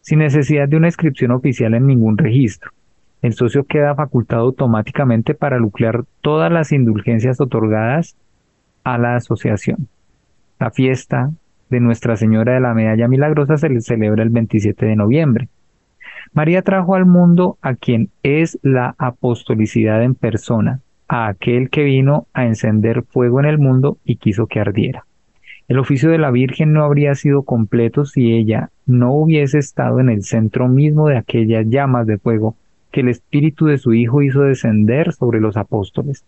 sin 0.00 0.20
necesidad 0.20 0.66
de 0.66 0.76
una 0.76 0.88
inscripción 0.88 1.30
oficial 1.30 1.74
en 1.74 1.86
ningún 1.86 2.16
registro. 2.16 2.70
El 3.20 3.34
socio 3.34 3.64
queda 3.64 3.94
facultado 3.94 4.42
automáticamente 4.42 5.34
para 5.34 5.58
lucrar 5.58 6.04
todas 6.22 6.50
las 6.50 6.72
indulgencias 6.72 7.40
otorgadas 7.40 8.16
a 8.82 8.96
la 8.96 9.16
asociación. 9.16 9.88
La 10.58 10.70
fiesta 10.70 11.32
de 11.68 11.80
Nuestra 11.80 12.16
Señora 12.16 12.54
de 12.54 12.60
la 12.60 12.72
Medalla 12.72 13.08
Milagrosa 13.08 13.58
se 13.58 13.80
celebra 13.80 14.22
el 14.22 14.30
27 14.30 14.86
de 14.86 14.96
noviembre. 14.96 15.48
María 16.32 16.62
trajo 16.62 16.94
al 16.94 17.04
mundo 17.04 17.58
a 17.60 17.74
quien 17.74 18.10
es 18.22 18.58
la 18.62 18.94
apostolicidad 18.98 20.02
en 20.02 20.14
persona, 20.14 20.80
a 21.08 21.28
aquel 21.28 21.70
que 21.70 21.84
vino 21.84 22.26
a 22.32 22.46
encender 22.46 23.02
fuego 23.02 23.40
en 23.40 23.46
el 23.46 23.58
mundo 23.58 23.98
y 24.04 24.16
quiso 24.16 24.46
que 24.46 24.60
ardiera. 24.60 25.06
El 25.68 25.78
oficio 25.78 26.10
de 26.10 26.18
la 26.18 26.30
Virgen 26.30 26.72
no 26.72 26.84
habría 26.84 27.14
sido 27.14 27.42
completo 27.42 28.04
si 28.04 28.32
ella 28.32 28.70
no 28.86 29.12
hubiese 29.12 29.58
estado 29.58 29.98
en 29.98 30.08
el 30.08 30.22
centro 30.22 30.68
mismo 30.68 31.08
de 31.08 31.16
aquellas 31.16 31.66
llamas 31.68 32.06
de 32.06 32.18
fuego 32.18 32.56
que 32.92 33.00
el 33.00 33.08
Espíritu 33.08 33.66
de 33.66 33.78
su 33.78 33.92
Hijo 33.92 34.22
hizo 34.22 34.42
descender 34.42 35.12
sobre 35.12 35.40
los 35.40 35.56
apóstoles, 35.56 36.24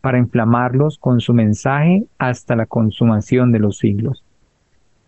para 0.00 0.18
inflamarlos 0.18 0.98
con 0.98 1.20
su 1.20 1.34
mensaje 1.34 2.04
hasta 2.18 2.56
la 2.56 2.66
consumación 2.66 3.52
de 3.52 3.58
los 3.58 3.78
siglos. 3.78 4.24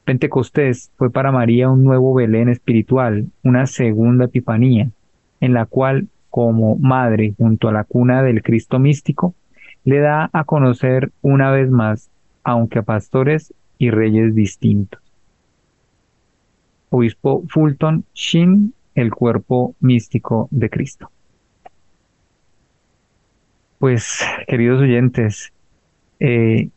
Pentecostés 0.05 0.91
fue 0.97 1.11
para 1.11 1.33
María 1.33 1.71
un 1.71 1.85
nuevo 1.85 2.15
Belén 2.15 2.49
espiritual, 2.49 3.27
una 3.43 3.67
segunda 3.67 4.27
epifanía, 4.27 4.91
en 5.41 5.55
la 5.55 5.67
cual 5.67 6.09
como 6.33 6.77
madre 6.77 7.35
junto 7.37 7.69
a 7.69 7.73
la 7.73 7.85
cuna 7.85 8.23
del 8.23 8.43
Cristo 8.43 8.79
místico, 8.79 9.35
le 9.85 9.99
da 9.99 10.31
a 10.33 10.45
conocer 10.45 11.13
una 11.21 11.51
vez 11.51 11.71
más, 11.71 12.11
aunque 12.43 12.79
a 12.79 12.85
pastores 12.85 13.53
y 13.77 13.91
reyes 13.91 14.35
distintos. 14.35 15.03
Obispo 16.89 17.45
Fulton 17.49 18.07
Shin, 18.15 18.73
el 18.95 19.13
cuerpo 19.13 19.77
místico 19.81 20.49
de 20.51 20.71
Cristo. 20.71 21.11
Pues, 23.79 24.25
queridos 24.47 24.81
oyentes, 24.81 25.53
eh, 26.19 26.71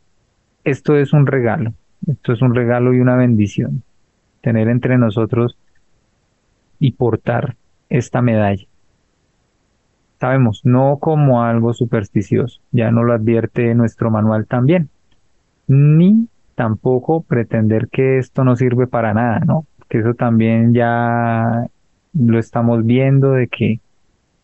esto 0.64 0.98
es 0.98 1.14
un 1.14 1.26
regalo, 1.26 1.72
esto 2.06 2.34
es 2.34 2.42
un 2.42 2.54
regalo 2.54 2.92
y 2.92 3.00
una 3.00 3.16
bendición, 3.16 3.82
tener 4.42 4.68
entre 4.68 4.98
nosotros 4.98 5.56
y 6.78 6.92
portar 6.92 7.56
esta 7.88 8.20
medalla 8.20 8.66
sabemos, 10.18 10.62
no 10.64 10.98
como 10.98 11.42
algo 11.42 11.72
supersticioso, 11.74 12.60
ya 12.72 12.90
no 12.90 13.04
lo 13.04 13.12
advierte 13.12 13.74
nuestro 13.74 14.10
manual 14.10 14.46
también, 14.46 14.88
ni 15.66 16.28
tampoco 16.54 17.22
pretender 17.22 17.88
que 17.88 18.18
esto 18.18 18.44
no 18.44 18.56
sirve 18.56 18.86
para 18.86 19.14
nada, 19.14 19.40
¿no? 19.40 19.66
Que 19.88 19.98
eso 19.98 20.14
también 20.14 20.72
ya 20.72 21.66
lo 22.14 22.38
estamos 22.38 22.84
viendo 22.84 23.32
de 23.32 23.48
que 23.48 23.80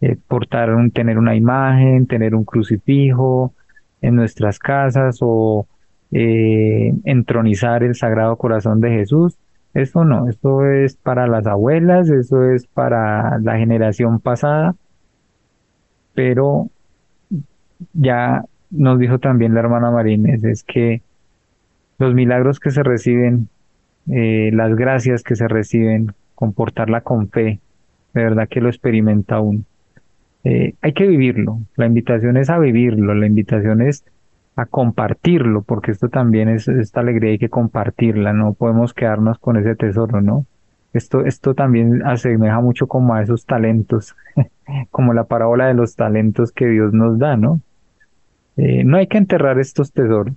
eh, 0.00 0.16
portar 0.28 0.74
un, 0.74 0.90
tener 0.90 1.18
una 1.18 1.34
imagen, 1.34 2.06
tener 2.06 2.34
un 2.34 2.44
crucifijo 2.44 3.54
en 4.00 4.16
nuestras 4.16 4.58
casas 4.58 5.18
o 5.20 5.66
eh, 6.10 6.92
entronizar 7.04 7.82
el 7.82 7.94
Sagrado 7.94 8.36
Corazón 8.36 8.80
de 8.80 8.90
Jesús, 8.90 9.38
eso 9.74 10.04
no, 10.04 10.28
eso 10.28 10.66
es 10.66 10.96
para 10.96 11.26
las 11.26 11.46
abuelas, 11.46 12.10
eso 12.10 12.44
es 12.50 12.66
para 12.66 13.38
la 13.38 13.56
generación 13.56 14.20
pasada, 14.20 14.74
pero 16.14 16.68
ya 17.92 18.44
nos 18.70 18.98
dijo 18.98 19.18
también 19.18 19.54
la 19.54 19.60
hermana 19.60 19.90
Marínez, 19.90 20.44
es 20.44 20.64
que 20.64 21.02
los 21.98 22.14
milagros 22.14 22.58
que 22.58 22.70
se 22.70 22.82
reciben, 22.82 23.48
eh, 24.10 24.50
las 24.52 24.74
gracias 24.74 25.22
que 25.22 25.36
se 25.36 25.48
reciben, 25.48 26.14
comportarla 26.34 27.02
con 27.02 27.28
fe, 27.28 27.60
de 28.14 28.22
verdad 28.24 28.48
que 28.48 28.60
lo 28.60 28.68
experimenta 28.68 29.40
uno. 29.40 29.62
Eh, 30.44 30.74
hay 30.80 30.92
que 30.92 31.06
vivirlo, 31.06 31.60
la 31.76 31.86
invitación 31.86 32.36
es 32.36 32.50
a 32.50 32.58
vivirlo, 32.58 33.14
la 33.14 33.26
invitación 33.26 33.80
es 33.80 34.04
a 34.56 34.66
compartirlo, 34.66 35.62
porque 35.62 35.92
esto 35.92 36.08
también 36.08 36.48
es, 36.48 36.68
esta 36.68 37.00
alegría 37.00 37.30
hay 37.30 37.38
que 37.38 37.48
compartirla, 37.48 38.32
no 38.32 38.52
podemos 38.54 38.92
quedarnos 38.92 39.38
con 39.38 39.56
ese 39.56 39.76
tesoro, 39.76 40.20
¿no? 40.20 40.46
Esto, 40.92 41.24
esto 41.24 41.54
también 41.54 42.04
asemeja 42.04 42.60
mucho 42.60 42.86
como 42.86 43.14
a 43.14 43.22
esos 43.22 43.46
talentos, 43.46 44.14
como 44.90 45.12
la 45.14 45.24
parábola 45.24 45.66
de 45.66 45.74
los 45.74 45.96
talentos 45.96 46.52
que 46.52 46.66
Dios 46.66 46.92
nos 46.92 47.18
da, 47.18 47.36
¿no? 47.36 47.60
Eh, 48.56 48.84
no 48.84 48.96
hay 48.96 49.06
que 49.06 49.18
enterrar 49.18 49.58
estos 49.58 49.92
tesoros. 49.92 50.34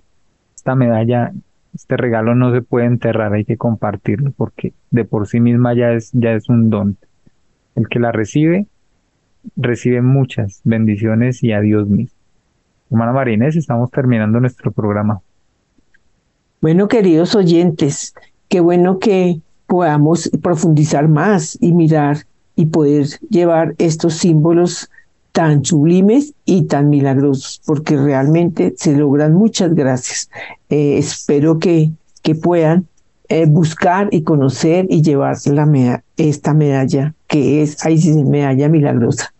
Esta 0.54 0.74
medalla, 0.74 1.32
este 1.74 1.96
regalo 1.96 2.34
no 2.34 2.52
se 2.52 2.62
puede 2.62 2.86
enterrar, 2.86 3.32
hay 3.32 3.44
que 3.44 3.56
compartirlo 3.56 4.32
porque 4.36 4.72
de 4.90 5.04
por 5.04 5.26
sí 5.26 5.40
misma 5.40 5.74
ya 5.74 5.92
es, 5.92 6.10
ya 6.12 6.32
es 6.32 6.48
un 6.48 6.70
don. 6.70 6.96
El 7.74 7.88
que 7.88 8.00
la 8.00 8.12
recibe, 8.12 8.66
recibe 9.54 10.02
muchas 10.02 10.60
bendiciones 10.64 11.42
y 11.42 11.52
a 11.52 11.60
Dios 11.60 11.88
mismo. 11.88 12.16
Hermana 12.90 13.12
Marínez, 13.12 13.56
estamos 13.56 13.90
terminando 13.90 14.40
nuestro 14.40 14.72
programa. 14.72 15.20
Bueno, 16.60 16.88
queridos 16.88 17.34
oyentes, 17.34 18.14
qué 18.48 18.60
bueno 18.60 18.98
que 18.98 19.40
podamos 19.66 20.30
profundizar 20.42 21.08
más 21.08 21.58
y 21.60 21.72
mirar 21.72 22.18
y 22.56 22.66
poder 22.66 23.06
llevar 23.30 23.74
estos 23.78 24.14
símbolos 24.14 24.90
tan 25.32 25.64
sublimes 25.64 26.32
y 26.46 26.62
tan 26.62 26.88
milagrosos, 26.88 27.60
porque 27.66 27.96
realmente 27.96 28.72
se 28.76 28.96
logran 28.96 29.34
muchas 29.34 29.74
gracias. 29.74 30.30
Eh, 30.70 30.96
espero 30.96 31.58
que, 31.58 31.90
que 32.22 32.34
puedan 32.34 32.86
eh, 33.28 33.44
buscar 33.46 34.08
y 34.12 34.22
conocer 34.22 34.86
y 34.88 35.02
llevar 35.02 35.36
la 35.44 36.02
esta 36.16 36.54
medalla, 36.54 37.12
que 37.26 37.62
es, 37.62 37.84
ahí 37.84 37.98
sí, 37.98 38.24
medalla 38.24 38.70
milagrosa. 38.70 39.32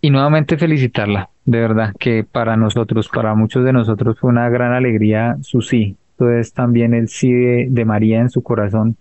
Y 0.00 0.10
nuevamente 0.10 0.56
felicitarla, 0.56 1.30
de 1.44 1.60
verdad, 1.60 1.92
que 1.98 2.24
para 2.24 2.56
nosotros, 2.56 3.08
para 3.08 3.34
muchos 3.34 3.64
de 3.64 3.72
nosotros 3.72 4.18
fue 4.18 4.30
una 4.30 4.48
gran 4.48 4.72
alegría 4.72 5.36
su 5.42 5.60
sí. 5.60 5.96
Entonces 6.12 6.52
también 6.52 6.94
el 6.94 7.08
sí 7.08 7.30
de 7.30 7.84
María 7.84 8.20
en 8.20 8.30
su 8.30 8.42
corazón 8.42 8.96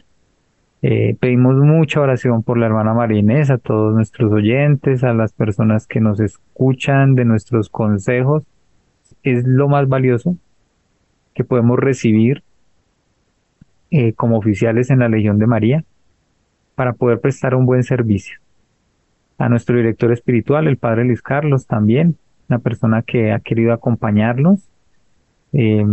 eh, 0.84 1.16
pedimos 1.20 1.56
mucha 1.56 2.02
oración 2.02 2.44
por 2.44 2.58
la 2.58 2.68
hermana 2.68 2.94
María 2.94 3.44
a 3.50 3.58
todos 3.58 3.96
nuestros 3.96 4.32
oyentes, 4.32 5.04
a 5.04 5.14
las 5.14 5.34
personas 5.34 5.88
que 5.88 6.00
nos 6.00 6.20
escuchan 6.20 7.16
de 7.16 7.26
nuestros 7.26 7.70
consejos. 7.70 8.44
Es 9.24 9.46
lo 9.46 9.68
más 9.68 9.88
valioso 9.88 10.38
que 11.34 11.44
podemos 11.44 11.80
recibir 11.80 12.44
eh, 13.90 14.14
como 14.14 14.38
oficiales 14.38 14.90
en 14.92 15.00
la 15.00 15.10
Legión 15.10 15.40
de 15.40 15.48
María 15.48 15.84
para 16.76 16.94
poder 16.94 17.22
prestar 17.22 17.56
un 17.56 17.66
buen 17.66 17.84
servicio. 17.84 18.40
A 19.40 19.50
nuestro 19.50 19.78
director 19.78 20.12
espiritual, 20.12 20.68
el 20.68 20.78
Padre 20.78 21.06
Luis 21.06 21.22
Carlos, 21.22 21.66
también, 21.66 22.18
una 22.50 22.60
persona 22.60 23.02
que 23.02 23.32
ha 23.32 23.40
querido 23.40 23.74
acompañarnos, 23.74 24.60
eh, 25.54 25.86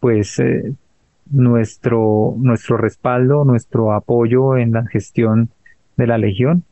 pues 0.00 0.40
nuestro, 1.30 2.34
nuestro 2.38 2.76
respaldo, 2.76 3.44
nuestro 3.44 3.92
apoyo 3.92 4.56
en 4.56 4.72
la 4.72 4.86
gestión 4.86 5.50
de 5.96 6.06
la 6.06 6.18
Legión. 6.18 6.64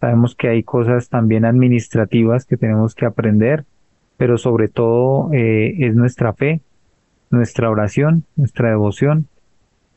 Sabemos 0.00 0.34
que 0.34 0.48
hay 0.48 0.62
cosas 0.62 1.08
también 1.08 1.44
administrativas 1.44 2.44
que 2.44 2.56
tenemos 2.56 2.94
que 2.94 3.06
aprender, 3.06 3.64
pero 4.16 4.38
sobre 4.38 4.68
todo 4.68 5.32
eh, 5.32 5.74
es 5.86 5.94
nuestra 5.94 6.32
fe, 6.32 6.60
nuestra 7.30 7.70
oración, 7.70 8.24
nuestra 8.36 8.68
devoción 8.70 9.26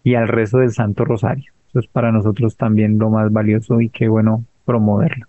y 0.04 0.16
al 0.16 0.28
rezo 0.28 0.60
del 0.60 0.72
Santo 0.72 1.06
Rosario. 1.06 1.52
Eso 1.70 1.80
es 1.80 1.88
para 1.88 2.12
nosotros 2.12 2.56
también 2.56 2.98
lo 2.98 3.10
más 3.10 3.32
valioso 3.32 3.82
y 3.82 3.90
qué 3.90 4.08
bueno 4.08 4.46
promoverlo. 4.66 5.26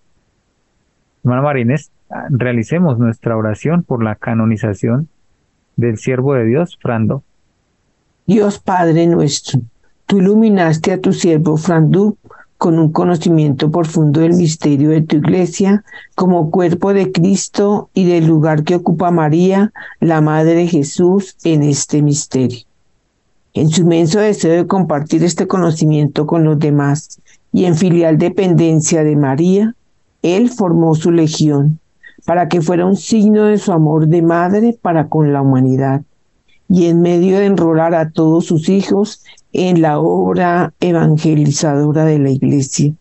Hermana 1.25 1.43
Marines, 1.43 1.91
realicemos 2.31 2.99
nuestra 2.99 3.37
oración 3.37 3.83
por 3.83 4.05
la 4.05 4.15
canonización 4.15 5.09
del 5.77 5.99
siervo 5.99 6.35
de 6.35 6.45
Dios, 6.45 6.79
Frando. 6.81 7.25
Dios 8.29 8.59
Padre 8.59 9.07
nuestro, 9.07 9.61
tú 10.05 10.19
iluminaste 10.19 10.91
a 10.91 11.01
tu 11.01 11.13
siervo 11.13 11.57
Frandú 11.57 12.19
con 12.59 12.77
un 12.81 12.91
conocimiento 12.91 13.71
profundo 13.71 14.19
del 14.19 14.33
misterio 14.33 14.91
de 14.91 15.03
tu 15.03 15.19
iglesia 15.19 15.85
como 16.17 16.51
cuerpo 16.51 16.93
de 16.93 17.13
Cristo 17.13 17.89
y 17.95 18.05
del 18.05 18.27
lugar 18.27 18.65
que 18.65 18.75
ocupa 18.75 19.13
María, 19.13 19.73
la 20.01 20.21
Madre 20.21 20.55
de 20.55 20.67
Jesús, 20.67 21.37
en 21.45 21.63
este 21.63 22.03
misterio. 22.03 22.59
En 23.55 23.69
su 23.69 23.83
inmenso 23.83 24.19
deseo 24.19 24.57
de 24.57 24.67
compartir 24.67 25.23
este 25.23 25.47
conocimiento 25.47 26.27
con 26.27 26.43
los 26.43 26.59
demás 26.59 27.21
y 27.53 27.67
en 27.67 27.77
filial 27.77 28.19
dependencia 28.19 29.05
de 29.05 29.15
María, 29.15 29.77
él 30.23 30.51
formó 30.51 30.97
su 30.97 31.13
legión 31.13 31.79
para 32.25 32.49
que 32.49 32.61
fuera 32.61 32.87
un 32.87 32.97
signo 32.97 33.45
de 33.45 33.59
su 33.59 33.71
amor 33.71 34.09
de 34.09 34.23
madre 34.23 34.77
para 34.83 35.09
con 35.09 35.33
la 35.33 35.43
humanidad 35.43 36.03
y 36.69 36.87
en 36.87 37.01
medio 37.01 37.39
de 37.39 37.47
enrolar 37.47 37.95
a 37.95 38.11
todos 38.11 38.47
sus 38.47 38.69
hijos 38.69 39.23
en 39.53 39.81
la 39.81 39.99
obra 39.99 40.75
evangelizadora 40.81 42.05
de 42.05 42.19
la 42.19 42.31
iglesia. 42.31 42.93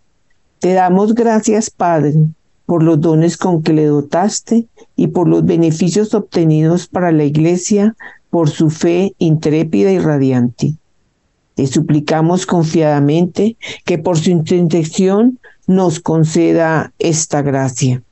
Te 0.59 0.73
damos 0.73 1.15
gracias, 1.15 1.69
Padre, 1.69 2.13
por 2.65 2.83
los 2.83 3.01
dones 3.01 3.37
con 3.37 3.61
que 3.61 3.73
le 3.73 3.85
dotaste 3.85 4.67
y 4.95 5.07
por 5.07 5.27
los 5.27 5.45
beneficios 5.45 6.13
obtenidos 6.13 6.87
para 6.87 7.11
la 7.11 7.23
iglesia 7.23 7.95
por 8.29 8.49
su 8.49 8.69
fe 8.69 9.13
intrépida 9.17 9.91
y 9.91 9.99
radiante. 9.99 10.75
Te 11.55 11.67
suplicamos 11.67 12.45
confiadamente 12.45 13.55
que 13.85 13.97
por 13.97 14.17
su 14.17 14.29
intercesión 14.29 15.39
nos 15.67 15.99
conceda 15.99 16.93
esta 16.99 17.41
gracia. 17.41 18.03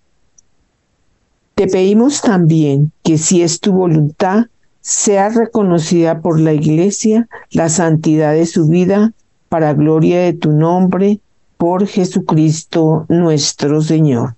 Te 1.55 1.67
pedimos 1.67 2.21
también 2.21 2.91
que 3.03 3.17
si 3.17 3.41
es 3.41 3.59
tu 3.59 3.73
voluntad, 3.73 4.45
sea 4.83 5.29
reconocida 5.29 6.19
por 6.19 6.39
la 6.39 6.51
Iglesia 6.51 7.27
la 7.51 7.69
santidad 7.69 8.33
de 8.33 8.45
su 8.45 8.67
vida 8.67 9.13
para 9.47 9.73
gloria 9.73 10.19
de 10.19 10.33
tu 10.33 10.51
nombre, 10.51 11.19
por 11.57 11.87
Jesucristo 11.87 13.05
nuestro 13.07 13.79
Señor. 13.81 14.35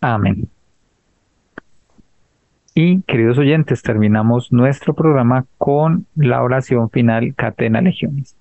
Amén. 0.00 0.48
Y 2.74 3.00
queridos 3.02 3.38
oyentes, 3.38 3.82
terminamos 3.82 4.52
nuestro 4.52 4.94
programa 4.94 5.46
con 5.58 6.06
la 6.14 6.42
oración 6.42 6.88
final 6.90 7.34
Catena 7.34 7.80
Legiones. 7.80 8.36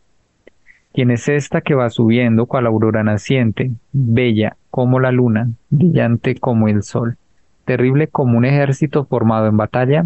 Quien 0.93 1.09
es 1.09 1.27
esta 1.27 1.61
que 1.61 1.73
va 1.73 1.89
subiendo 1.89 2.45
cual 2.45 2.67
aurora 2.67 3.03
naciente, 3.03 3.71
bella 3.91 4.57
como 4.69 4.99
la 4.99 5.11
luna, 5.11 5.49
brillante 5.71 6.35
como 6.35 6.67
el 6.67 6.83
sol, 6.83 7.17
terrible 7.65 8.09
como 8.09 8.37
un 8.37 8.45
ejército 8.45 9.05
formado 9.05 9.47
en 9.47 9.57
batalla, 9.57 10.05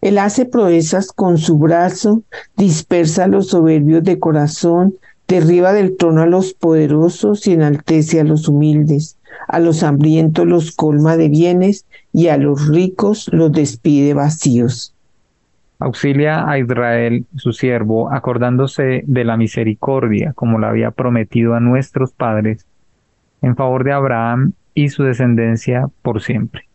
Él 0.00 0.18
hace 0.18 0.44
proezas 0.46 1.12
con 1.12 1.38
su 1.38 1.58
brazo, 1.58 2.22
dispersa 2.56 3.24
a 3.24 3.28
los 3.28 3.48
soberbios 3.48 4.04
de 4.04 4.18
corazón, 4.18 4.94
derriba 5.26 5.72
del 5.72 5.96
trono 5.96 6.22
a 6.22 6.26
los 6.26 6.54
poderosos 6.54 7.46
y 7.46 7.52
enaltece 7.52 8.20
a 8.20 8.24
los 8.24 8.48
humildes. 8.48 9.16
A 9.48 9.60
los 9.60 9.82
hambrientos 9.82 10.46
los 10.46 10.72
colma 10.72 11.16
de 11.16 11.28
bienes 11.28 11.86
y 12.12 12.28
a 12.28 12.36
los 12.36 12.68
ricos 12.68 13.28
los 13.32 13.52
despide 13.52 14.14
vacíos. 14.14 14.94
Auxilia 15.80 16.48
a 16.48 16.58
Israel, 16.58 17.24
su 17.36 17.52
siervo, 17.52 18.10
acordándose 18.12 19.04
de 19.06 19.24
la 19.24 19.36
misericordia, 19.36 20.32
como 20.34 20.58
la 20.58 20.70
había 20.70 20.90
prometido 20.90 21.54
a 21.54 21.60
nuestros 21.60 22.12
padres, 22.12 22.66
en 23.42 23.54
favor 23.54 23.84
de 23.84 23.92
Abraham 23.92 24.52
y 24.74 24.88
su 24.88 25.04
descendencia 25.04 25.86
por 26.02 26.20
siempre. 26.20 26.67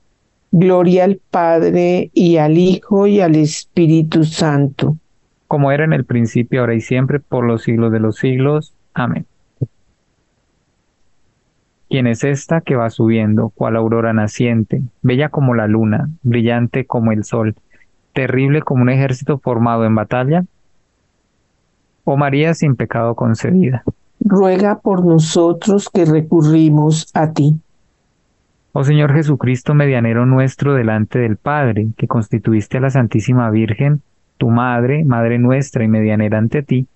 Gloria 0.56 1.06
al 1.06 1.20
Padre 1.32 2.12
y 2.14 2.38
al 2.38 2.60
Hijo 2.60 3.08
y 3.08 3.22
al 3.22 3.36
Espíritu 3.36 4.24
Santo. 4.24 4.98
Como 5.48 5.72
era 5.72 5.84
en 5.84 5.94
el 5.94 6.06
principio, 6.06 6.62
ahora 6.62 6.76
y 6.76 6.82
siempre, 6.82 7.20
por 7.20 7.44
los 7.44 7.64
siglos 7.64 7.92
de 7.92 8.00
los 8.00 8.18
siglos. 8.18 8.72
Amén. 8.94 9.26
¿Quién 11.90 12.06
es 12.06 12.24
esta 12.24 12.62
que 12.62 12.76
va 12.76 12.92
subiendo, 12.92 13.50
cual 13.50 13.76
aurora 13.76 14.14
naciente, 14.14 14.84
bella 15.02 15.30
como 15.30 15.56
la 15.56 15.66
luna, 15.66 16.12
brillante 16.22 16.86
como 16.86 17.12
el 17.12 17.24
sol, 17.24 17.56
terrible 18.14 18.62
como 18.62 18.84
un 18.84 18.92
ejército 18.92 19.40
formado 19.40 19.86
en 19.86 19.96
batalla? 19.96 20.46
Oh 22.04 22.16
María 22.16 22.54
sin 22.54 22.76
pecado 22.76 23.16
concebida. 23.16 23.84
Ruega 24.20 24.78
por 24.82 25.04
nosotros 25.04 25.90
que 25.90 26.06
recurrimos 26.06 27.10
a 27.16 27.32
ti. 27.34 27.56
Oh 28.76 28.84
Señor 28.84 29.14
Jesucristo, 29.14 29.76
medianero 29.76 30.26
nuestro 30.26 30.74
delante 30.74 31.20
del 31.20 31.38
Padre, 31.38 31.90
que 31.96 32.08
constituiste 32.08 32.80
a 32.80 32.82
la 32.82 32.90
Santísima 32.90 33.52
Virgen, 33.52 34.02
tu 34.40 34.50
Madre, 34.50 35.06
Madre 35.06 35.38
nuestra 35.38 35.84
y 35.84 35.88
medianera 35.88 36.40
ante 36.40 36.64
ti, 36.64 36.88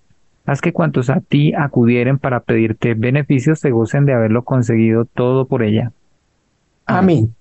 haz 0.44 0.60
que 0.60 0.72
cuantos 0.72 1.08
a 1.08 1.20
ti 1.20 1.54
acudieren 1.54 2.18
para 2.18 2.40
pedirte 2.40 2.94
beneficios 2.94 3.60
se 3.60 3.70
gocen 3.70 4.06
de 4.06 4.12
haberlo 4.12 4.42
conseguido 4.42 5.04
todo 5.04 5.46
por 5.46 5.62
ella. 5.62 5.92
Amén. 6.84 7.32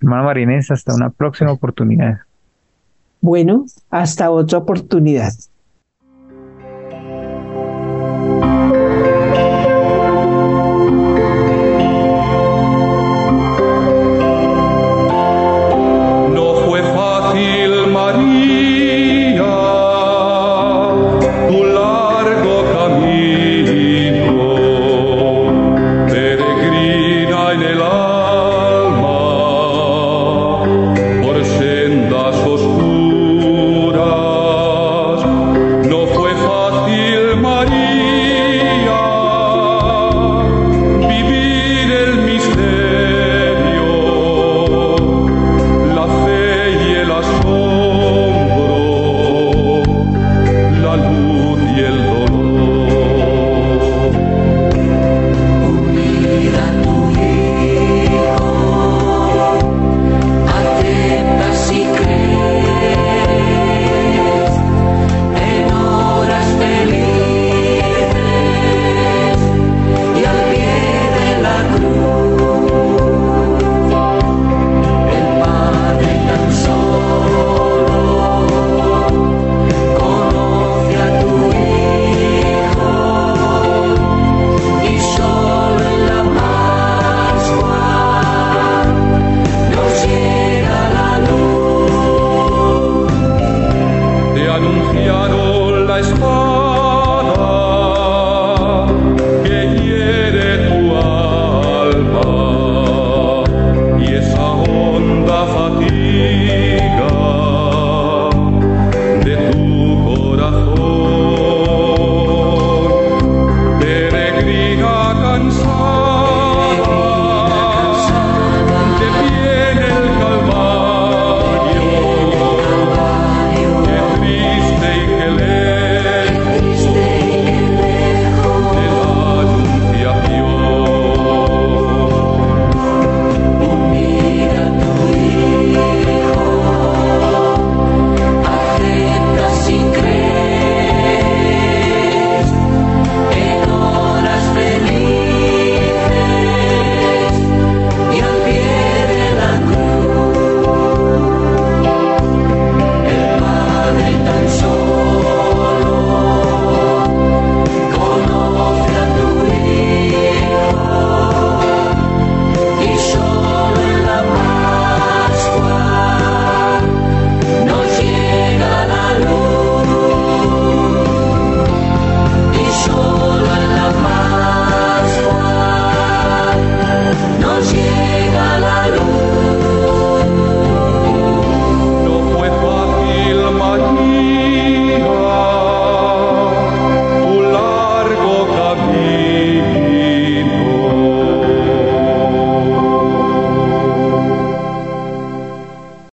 Hermano 0.00 0.22
Marínez, 0.22 0.70
hasta 0.70 0.94
una 0.94 1.10
próxima 1.10 1.50
oportunidad. 1.50 2.20
Bueno, 3.20 3.66
hasta 3.90 4.30
otra 4.30 4.58
oportunidad. 4.58 5.32